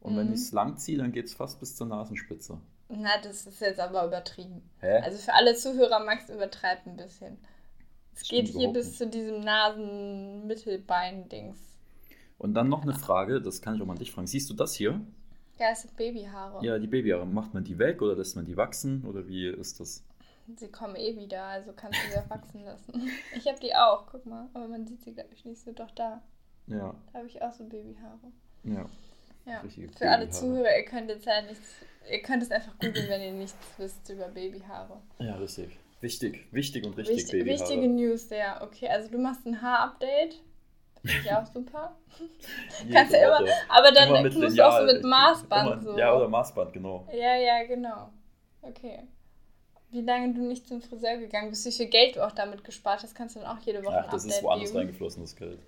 [0.00, 0.34] Und wenn Mhm.
[0.34, 2.60] ich es lang ziehe, dann geht es fast bis zur Nasenspitze.
[2.88, 4.62] Na, das ist jetzt aber übertrieben.
[4.80, 4.98] Hä?
[5.00, 7.38] Also für alle Zuhörer, Max übertreibt ein bisschen.
[8.14, 8.98] Es geht hier bis nicht.
[8.98, 11.58] zu diesem Nasen-Mittelbein-Dings.
[12.38, 14.26] Und dann noch eine Frage, das kann ich auch mal an dich fragen.
[14.26, 15.00] Siehst du das hier?
[15.58, 16.64] Ja, es sind Babyhaare.
[16.64, 17.26] Ja, die Babyhaare.
[17.26, 19.04] Macht man die weg oder lässt man die wachsen?
[19.04, 20.04] Oder wie ist das?
[20.56, 23.10] Sie kommen eh wieder, also kannst du sie auch wachsen lassen.
[23.36, 24.48] Ich habe die auch, guck mal.
[24.54, 25.72] Aber man sieht sie, glaube ich, nicht so.
[25.72, 26.22] Doch da.
[26.68, 28.32] Ja, Da habe ich auch so Babyhaare.
[28.64, 28.86] ja.
[29.48, 29.62] Ja.
[29.96, 30.28] Für alle.
[30.30, 31.68] Zuhörer, ihr könnt jetzt ja nichts.
[32.10, 35.00] Ihr könnt es einfach googeln, wenn ihr nichts wisst über Babyhaare.
[35.18, 35.78] Ja, richtig.
[36.00, 37.60] Wichtig, wichtig und richtig Wichtig, Babyhaare.
[37.60, 38.62] wichtige News, ja.
[38.62, 40.40] Okay, also du machst ein Haarupdate.
[41.04, 41.96] Finde ich auch super.
[42.92, 45.98] Kannst du immer, aber dann Immer mit musst du auch so mit Maßband Immer- so.
[45.98, 47.06] Ja, oder Maßband, genau.
[47.12, 48.10] Ja, ja, genau.
[48.62, 49.00] Okay.
[49.90, 53.02] Wie lange du nicht zum Friseur gegangen bist, wie viel Geld du auch damit gespart
[53.02, 54.78] hast, kannst du dann auch jede Woche Ach, das ist woanders geben.
[54.80, 55.58] reingeflossen, das Geld.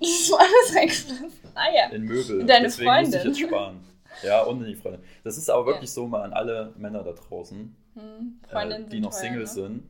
[0.00, 1.32] Das ist woanders reingeflossen.
[1.54, 1.88] Ah ja.
[1.94, 2.46] In Möbel.
[2.46, 3.28] Deine Deswegen muss ich Freundin.
[3.28, 3.80] jetzt sparen.
[4.22, 5.02] Ja, und in die Freundin.
[5.24, 9.12] Das ist aber wirklich so mal an alle Männer da draußen, Hm, äh, die noch
[9.12, 9.46] Single ne?
[9.46, 9.82] sind.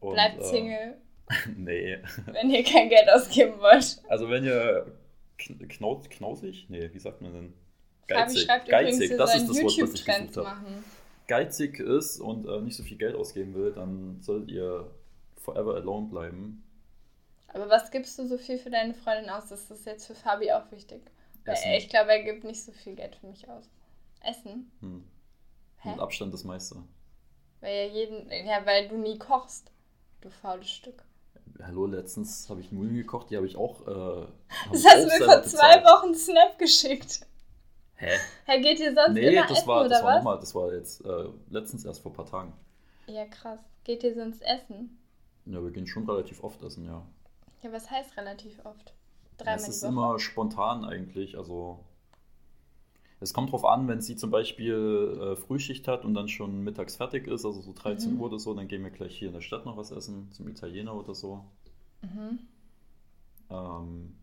[0.00, 0.94] Und, Bleibt äh, Single,
[1.56, 1.98] Nee.
[2.26, 4.02] wenn ihr kein Geld ausgeben wollt.
[4.08, 4.86] Also wenn ihr
[5.38, 6.66] kn knau knausig?
[6.68, 7.52] Nee, wie sagt man denn?
[8.08, 10.56] Fabi schreibt Geizig, das ist das Wort, was ich gesucht habe.
[11.26, 14.88] Geizig ist und äh, nicht so viel Geld ausgeben will, dann solltet ihr
[15.36, 16.62] forever alone bleiben.
[17.56, 19.48] Aber was gibst du so viel für deine Freundin aus?
[19.48, 21.00] Das ist jetzt für Fabi auch wichtig.
[21.46, 21.72] Weil Essen.
[21.72, 23.64] ich glaube, er gibt nicht so viel Geld für mich aus.
[24.22, 24.70] Essen?
[24.80, 25.04] Hm.
[25.78, 25.90] Hä?
[25.92, 26.76] Mit Abstand das meiste.
[27.60, 28.30] Weil ja jeden.
[28.46, 29.70] Ja, weil du nie kochst.
[30.20, 31.02] Du faules Stück.
[31.62, 33.80] Hallo, letztens habe ich Nudeln gekocht, die habe ich auch.
[33.86, 34.26] Äh,
[34.72, 35.82] Das hast du mir vor zwei.
[35.84, 37.20] Wochen Snap geschickt.
[37.94, 38.18] Hä?
[38.44, 40.16] Herr, geht ihr sonst Nee, immer das essen war, oder das war was?
[40.18, 42.52] nochmal, das war jetzt äh, letztens erst vor ein paar Tagen.
[43.06, 43.60] Ja, krass.
[43.84, 44.98] Geht ihr sonst essen?
[45.46, 47.06] Ja, wir gehen schon relativ oft essen, ja.
[47.62, 48.94] Ja, was heißt relativ oft?
[49.44, 51.38] Ja, Dreimal es ist immer spontan eigentlich.
[51.38, 51.80] Also
[53.20, 56.96] es kommt drauf an, wenn sie zum Beispiel äh, Frühschicht hat und dann schon mittags
[56.96, 58.20] fertig ist, also so 13 Mhm.
[58.20, 60.48] Uhr oder so, dann gehen wir gleich hier in der Stadt noch was essen, zum
[60.48, 61.44] Italiener oder so.
[62.02, 62.38] Mhm.
[63.50, 64.14] Ähm,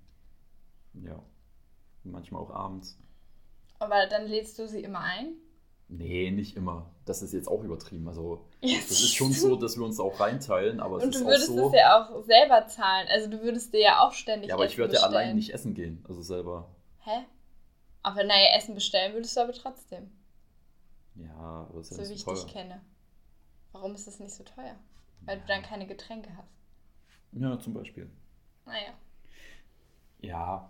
[0.93, 1.21] ja,
[2.03, 2.97] manchmal auch abends.
[3.77, 5.35] Aber dann lädst du sie immer ein?
[5.87, 6.89] Nee, nicht immer.
[7.05, 8.07] Das ist jetzt auch übertrieben.
[8.07, 11.19] Also Ja, das ist schon so, dass wir uns auch reinteilen, aber es Und ist
[11.21, 11.67] du auch würdest so.
[11.67, 13.07] es ja auch selber zahlen.
[13.09, 15.53] Also du würdest dir ja auch ständig ja, aber Essen ich würde ja allein nicht
[15.53, 16.69] essen gehen, also selber.
[16.99, 17.25] Hä?
[18.03, 20.11] Aber naja, Essen bestellen würdest du aber trotzdem.
[21.15, 22.81] Ja, aber ist ja so nicht wie ich so dich kenne.
[23.73, 24.75] Warum ist das nicht so teuer?
[25.25, 26.53] Weil du dann keine Getränke hast.
[27.33, 28.09] Ja, zum Beispiel.
[28.65, 28.93] Naja.
[30.21, 30.69] Ja.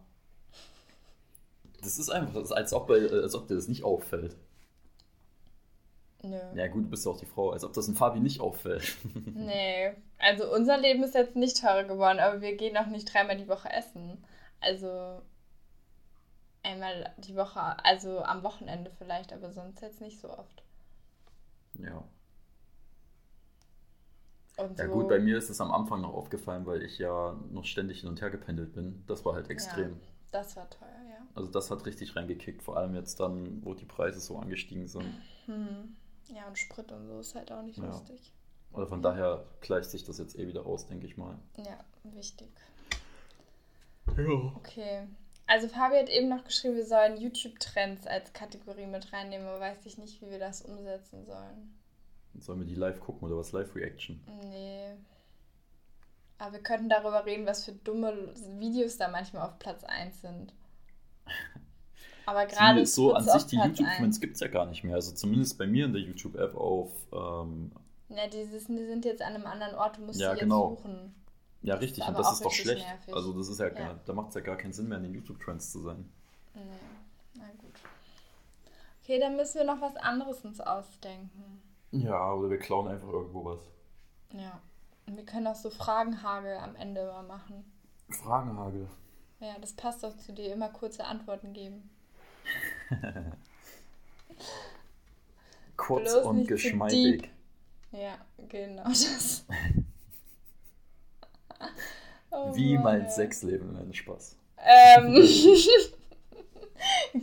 [1.82, 4.36] Das ist einfach, das ist, als, ob, bei- als ob dir das nicht auffällt.
[6.24, 6.40] Nö.
[6.56, 8.96] Ja, gut, du bist ja auch die Frau, als ob das in Fabi nicht auffällt.
[9.36, 9.94] Nee.
[10.20, 13.50] Also unser Leben ist jetzt nicht teurer geworden, aber wir gehen auch nicht dreimal die
[13.50, 14.24] Woche essen.
[14.62, 15.22] Also
[16.64, 20.64] einmal die Woche, also am Wochenende vielleicht, aber sonst jetzt nicht so oft.
[21.74, 22.04] Ja.
[24.58, 27.38] Und Ja, so, gut, bei mir ist es am Anfang noch aufgefallen, weil ich ja
[27.52, 29.04] noch ständig hin und her gependelt bin.
[29.08, 29.90] Das war halt extrem.
[29.90, 29.98] Ja,
[30.32, 31.28] das war teuer, ja.
[31.36, 35.14] Also, das hat richtig reingekickt, vor allem jetzt dann, wo die Preise so angestiegen sind.
[35.48, 35.98] Hm.
[36.28, 37.86] Ja, und Sprit und so ist halt auch nicht Ja.
[37.86, 38.32] lustig.
[38.72, 41.38] Oder von daher gleicht sich das jetzt eh wieder aus, denke ich mal.
[41.58, 42.50] Ja, wichtig.
[44.18, 44.52] Ja.
[44.56, 45.08] Okay.
[45.46, 49.86] Also Fabi hat eben noch geschrieben, wir sollen YouTube-Trends als Kategorie mit reinnehmen, aber weiß
[49.86, 51.78] ich nicht, wie wir das umsetzen sollen.
[52.40, 53.52] Sollen wir die live gucken oder was?
[53.52, 54.20] Live-Reaction?
[54.50, 54.94] Nee.
[56.40, 60.54] Aber wir könnten darüber reden, was für dumme Videos da manchmal auf Platz 1 sind.
[62.26, 64.20] Aber gerade so an sich, die YouTube-Comments 1.
[64.22, 64.96] gibt es ja gar nicht mehr.
[64.96, 66.92] Also zumindest bei mir in der YouTube-App auf.
[67.12, 67.72] Ähm,
[68.10, 70.72] Ja, dieses, die sind jetzt an einem anderen Ort, du musst Ja, sie genau.
[70.72, 71.16] jetzt suchen.
[71.62, 72.86] ja, Das richtig, und das ist doch schlecht.
[72.88, 73.14] nervig.
[73.14, 73.74] Also, das ist ja, Ja.
[73.74, 76.10] gar, da macht es ja gar keinen Sinn mehr, in den YouTube-Trends zu sein.
[76.54, 76.62] Nee,
[77.36, 77.74] na gut.
[79.04, 81.62] Okay, dann müssen wir noch was anderes uns ausdenken.
[81.92, 83.60] Ja, oder wir klauen einfach irgendwo was.
[84.32, 84.60] Ja.
[85.06, 87.66] Und wir können auch so Fragenhagel am Ende mal machen.
[88.10, 88.88] Fragenhagel.
[89.42, 91.90] Ja, das passt doch zu dir, immer kurze Antworten geben.
[95.78, 97.30] Kurz Bloß und geschmeidig.
[97.92, 98.18] Ja,
[98.48, 99.46] genau das.
[102.36, 103.10] Oh Wie Mann, mein.
[103.10, 104.36] Sexleben, nein, Spaß.
[104.58, 105.14] Ähm,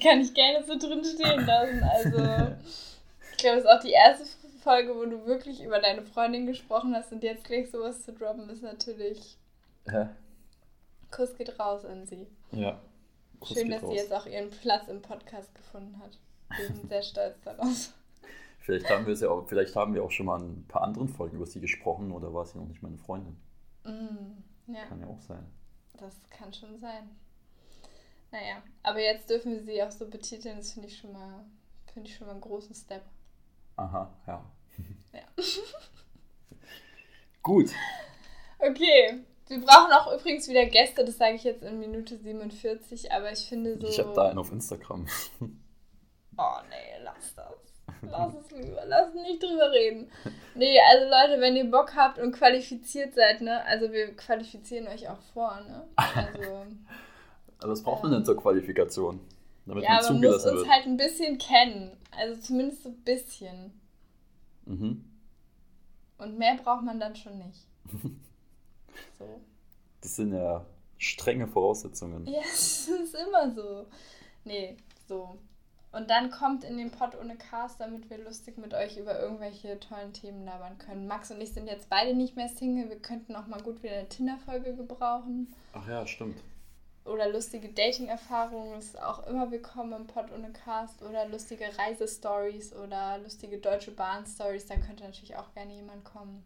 [0.02, 1.82] kann ich gerne so drin stehen lassen.
[1.82, 2.54] Also,
[3.32, 4.24] ich glaube, das ist auch die erste
[4.62, 8.48] Folge, wo du wirklich über deine Freundin gesprochen hast und jetzt gleich sowas zu droppen,
[8.50, 9.36] ist natürlich.
[9.88, 10.06] Hä?
[11.10, 12.28] Kuss geht raus an sie.
[12.52, 12.78] Ja.
[13.40, 13.90] Kuss Schön, dass raus.
[13.90, 16.18] sie jetzt auch ihren Platz im Podcast gefunden hat.
[16.56, 17.92] Wir sind sehr stolz darauf.
[18.60, 20.82] Vielleicht haben wir es ja auch, vielleicht haben wir auch schon mal in ein paar
[20.82, 23.36] anderen Folgen über sie gesprochen oder war sie noch nicht meine Freundin.
[23.84, 25.44] Mm, ja, Kann ja auch sein.
[25.98, 27.08] das kann schon sein.
[28.30, 31.42] Naja, aber jetzt dürfen wir sie auch so betiteln, das finde ich schon mal,
[31.92, 33.02] finde ich schon mal einen großen Step.
[33.76, 34.44] Aha, ja.
[35.14, 35.22] Ja.
[37.42, 37.70] Gut.
[38.62, 43.32] Okay, wir brauchen auch übrigens wieder Gäste, das sage ich jetzt in Minute 47, aber
[43.32, 43.88] ich finde so.
[43.88, 45.06] Ich habe da einen auf Instagram.
[46.42, 48.08] Oh nee, lass das.
[48.10, 50.10] Lass es lieber, lass nicht drüber reden.
[50.54, 55.06] Nee, also Leute, wenn ihr Bock habt und qualifiziert seid, ne, also wir qualifizieren euch
[55.10, 55.86] auch vor, ne?
[55.96, 56.64] Also,
[57.58, 59.20] Aber was braucht man denn zur Qualifikation?
[59.66, 60.72] Damit ja, man aber man muss zugelassen uns wird.
[60.72, 61.96] halt ein bisschen kennen.
[62.16, 63.80] Also zumindest so ein bisschen.
[64.64, 65.04] Mhm.
[66.16, 67.66] Und mehr braucht man dann schon nicht.
[69.18, 69.40] So.
[70.00, 70.64] Das sind ja
[70.98, 72.26] strenge Voraussetzungen.
[72.26, 73.86] Ja, es ist immer so.
[74.44, 74.76] Nee,
[75.08, 75.36] so.
[75.92, 79.80] Und dann kommt in den Pod ohne Cast, damit wir lustig mit euch über irgendwelche
[79.80, 81.08] tollen Themen labern können.
[81.08, 82.88] Max und ich sind jetzt beide nicht mehr Single.
[82.88, 85.52] Wir könnten auch mal gut wieder eine Tinder-Folge gebrauchen.
[85.72, 86.40] Ach ja, stimmt.
[87.04, 91.02] Oder lustige Dating-Erfahrungen ist auch immer willkommen im Pod ohne Cast.
[91.02, 94.66] Oder lustige Reisestories oder lustige Deutsche Bahn-Stories.
[94.66, 96.44] Da könnte natürlich auch gerne jemand kommen.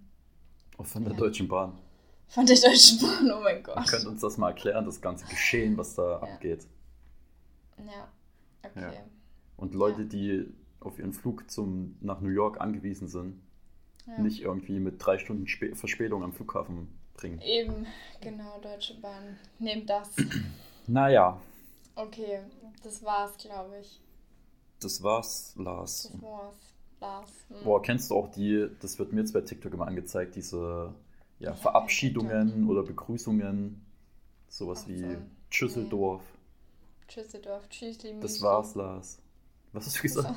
[0.79, 1.19] Auch von der Ja.
[1.19, 1.79] Deutschen Bahn.
[2.29, 3.87] Von der Deutschen Bahn, oh mein Ihr Gott.
[3.87, 6.17] könnt uns das mal erklären, das ganze Geschehen, was da Ja.
[6.21, 6.67] abgeht.
[7.79, 8.09] Ja,
[8.63, 8.81] okay.
[8.95, 9.05] Ja.
[9.57, 10.09] Und Leute, Ja.
[10.09, 13.41] die auf ihren Flug zum, nach New York angewiesen sind,
[14.19, 17.41] nicht irgendwie mit drei Stunden Spä Verspätung am Flughafen bringen.
[17.41, 17.87] Eben,
[18.21, 19.39] genau, Deutsche Bahn.
[19.59, 20.11] Nehmt das.
[20.87, 21.41] Naja,
[21.97, 22.41] Okay,
[22.83, 24.01] das war's, glaube ich.
[24.81, 26.11] das war's, Lars.
[26.13, 26.55] Das war's.
[27.01, 27.31] Lars.
[27.49, 27.57] Hm.
[27.65, 30.93] Boah, kennst du auch die, das wird mir jetzt bei TikTok immer angezeigt, diese
[31.39, 33.85] ja, Verabschiedungen oder Begrüßungen,
[34.49, 35.07] sowas wie so.
[35.51, 36.23] Tschüsseldorf.
[37.09, 37.69] Tschüsseldorf.
[37.69, 38.21] Tschüssli Müsli.
[38.23, 39.19] Das war's, Lars.
[39.73, 40.35] Was hast du gesagt?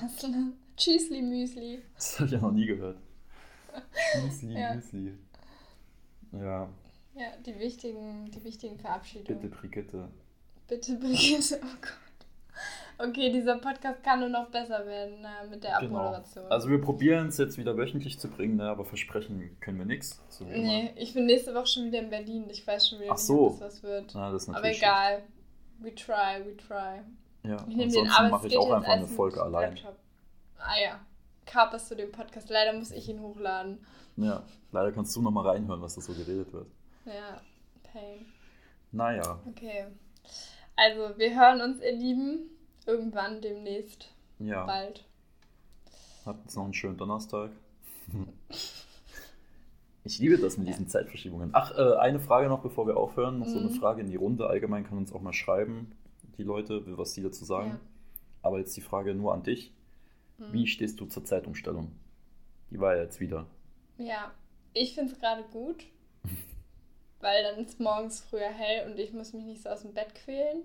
[0.75, 1.81] Tschüssli Müsli.
[1.95, 2.97] Das habe ich ja noch nie gehört.
[4.23, 4.73] Müsli, Ja.
[4.75, 5.13] Müsli.
[6.33, 6.67] Ja,
[7.15, 9.39] Ja, die wichtigen, die wichtigen Verabschiedungen.
[9.41, 10.07] bitte Brigitte.
[10.67, 11.59] Bitte Brigitte.
[11.63, 11.97] Oh Gott.
[12.99, 15.97] Okay, dieser Podcast kann nur noch besser werden äh, mit der Genau.
[15.99, 16.45] Abmoderation.
[16.51, 20.19] Also wir probieren es jetzt wieder wöchentlich zu bringen, ne, aber versprechen können wir nichts.
[20.29, 22.45] So nee, ich bin nächste Woche schon wieder in Berlin.
[22.49, 23.47] Ich weiß schon wieder Ach nicht, so.
[23.47, 24.11] ob das was wird.
[24.15, 25.21] Na, das ist Aber egal.
[25.79, 27.01] We try, we try.
[27.43, 29.75] Ja, Ich nehme den mache ich auch einfach eine Folge allein.
[29.75, 29.95] Laptop.
[30.57, 30.99] Ah ja.
[31.45, 32.49] Kaperst du den Podcast.
[32.49, 33.77] Leider muss ich ihn hochladen.
[34.17, 34.41] Ja,
[34.71, 36.65] leider kannst du noch mal reinhören, was da so geredet wird.
[37.05, 37.39] Ja,
[37.83, 38.25] Pain.
[38.91, 39.85] Naja, Okay.
[40.75, 42.49] Also, wir hören uns, ihr Lieben,
[42.87, 44.09] irgendwann demnächst.
[44.39, 44.65] ja.
[44.65, 45.05] Bald.
[46.25, 47.51] Habt jetzt noch einen schönen Donnerstag.
[50.03, 51.49] Ich liebe das mit diesen Zeitverschiebungen.
[51.53, 53.39] Ach, äh, eine Frage noch, bevor wir aufhören.
[53.39, 53.73] Noch so eine Mhm.
[53.75, 54.47] Frage in die Runde.
[54.47, 55.91] Allgemein kann uns auch mal schreiben,
[56.37, 57.71] die Leute, was sie dazu sagen.
[57.71, 57.79] Ja.
[58.41, 59.73] Aber jetzt die Frage nur an dich.
[60.37, 60.53] Mhm.
[60.53, 61.91] Wie stehst du zur Zeitumstellung?
[62.71, 63.47] Die war ja jetzt wieder.
[63.97, 64.31] Ja,
[64.73, 65.85] ich finde es gerade gut,
[67.19, 70.13] weil dann ist morgens früher hell und ich muss mich nicht so aus dem Bett
[70.15, 70.63] quälen.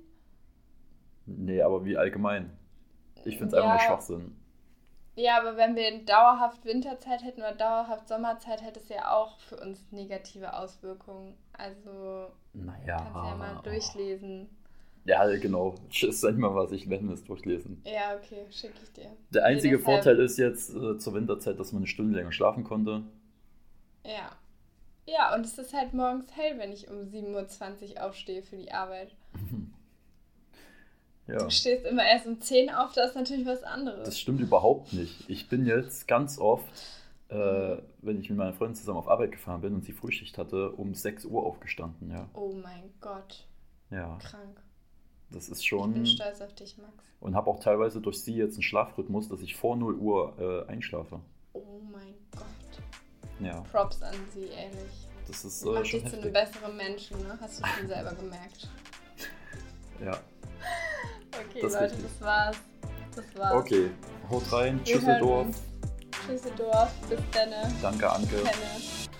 [1.26, 2.50] Nee, aber wie allgemein?
[3.24, 3.72] Ich finde es einfach Ja.
[3.76, 4.36] nur Schwachsinn.
[5.14, 9.56] Ja, aber wenn wir dauerhaft Winterzeit hätten oder dauerhaft Sommerzeit, hätte es ja auch für
[9.56, 11.34] uns negative Auswirkungen.
[11.52, 12.96] Also Naja.
[12.96, 14.48] kannst du ja mal durchlesen.
[15.04, 15.74] Ja, genau.
[15.90, 17.82] Sag mal was, ich mir das durchlesen.
[17.84, 19.10] Ja, okay, schicke ich dir.
[19.34, 22.64] Der einzige Nee, Vorteil ist jetzt äh, zur Winterzeit, dass man eine Stunde länger schlafen
[22.64, 23.02] konnte.
[24.04, 24.30] Ja.
[25.04, 28.72] Ja, und es ist halt morgens hell, wenn ich um 7.20 Uhr aufstehe für die
[28.72, 29.14] Arbeit.
[31.28, 31.38] Ja.
[31.38, 34.04] Du stehst immer erst um 10 Uhr auf, das ist natürlich was anderes.
[34.04, 35.28] Das stimmt überhaupt nicht.
[35.30, 36.66] Ich bin jetzt ganz oft,
[37.28, 40.72] äh, wenn ich mit meiner Freundin zusammen auf Arbeit gefahren bin und sie Frühschicht hatte,
[40.72, 42.28] um 6 Uhr aufgestanden, ja.
[42.34, 43.46] oh mein Gott,
[43.90, 44.60] Ja, krank.
[45.30, 45.92] das ist Ich schon.
[45.94, 46.92] bin stolz auf dich, Max.
[47.20, 50.70] Und habe auch teilweise durch sie jetzt einen Schlafrhythmus, dass ich vor 0 Uhr äh,
[50.72, 51.20] einschlafe.
[51.52, 52.44] Oh mein Gott.
[53.38, 55.08] Ja, Props an sie, ehrlich.
[55.28, 57.38] das ist Macht äh, schon dich zu einem besseren Menschen, ne?
[57.40, 58.68] Hast du schon selber gemerkt.
[60.04, 60.18] Ja,
[61.32, 62.56] Okay, Das Leute, das war's.
[63.14, 63.52] Das war's.
[63.52, 63.90] okay.
[64.30, 65.48] Haut rein, Tschüsseldorf.
[66.26, 66.90] Tschüsseldorf.
[67.08, 67.50] Bis dann.
[67.82, 68.36] Danke, Anke.
[68.36, 69.10] Ich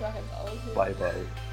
[0.00, 0.50] mach jetzt aus.
[0.64, 0.74] hier.
[0.74, 1.45] Bye, bye.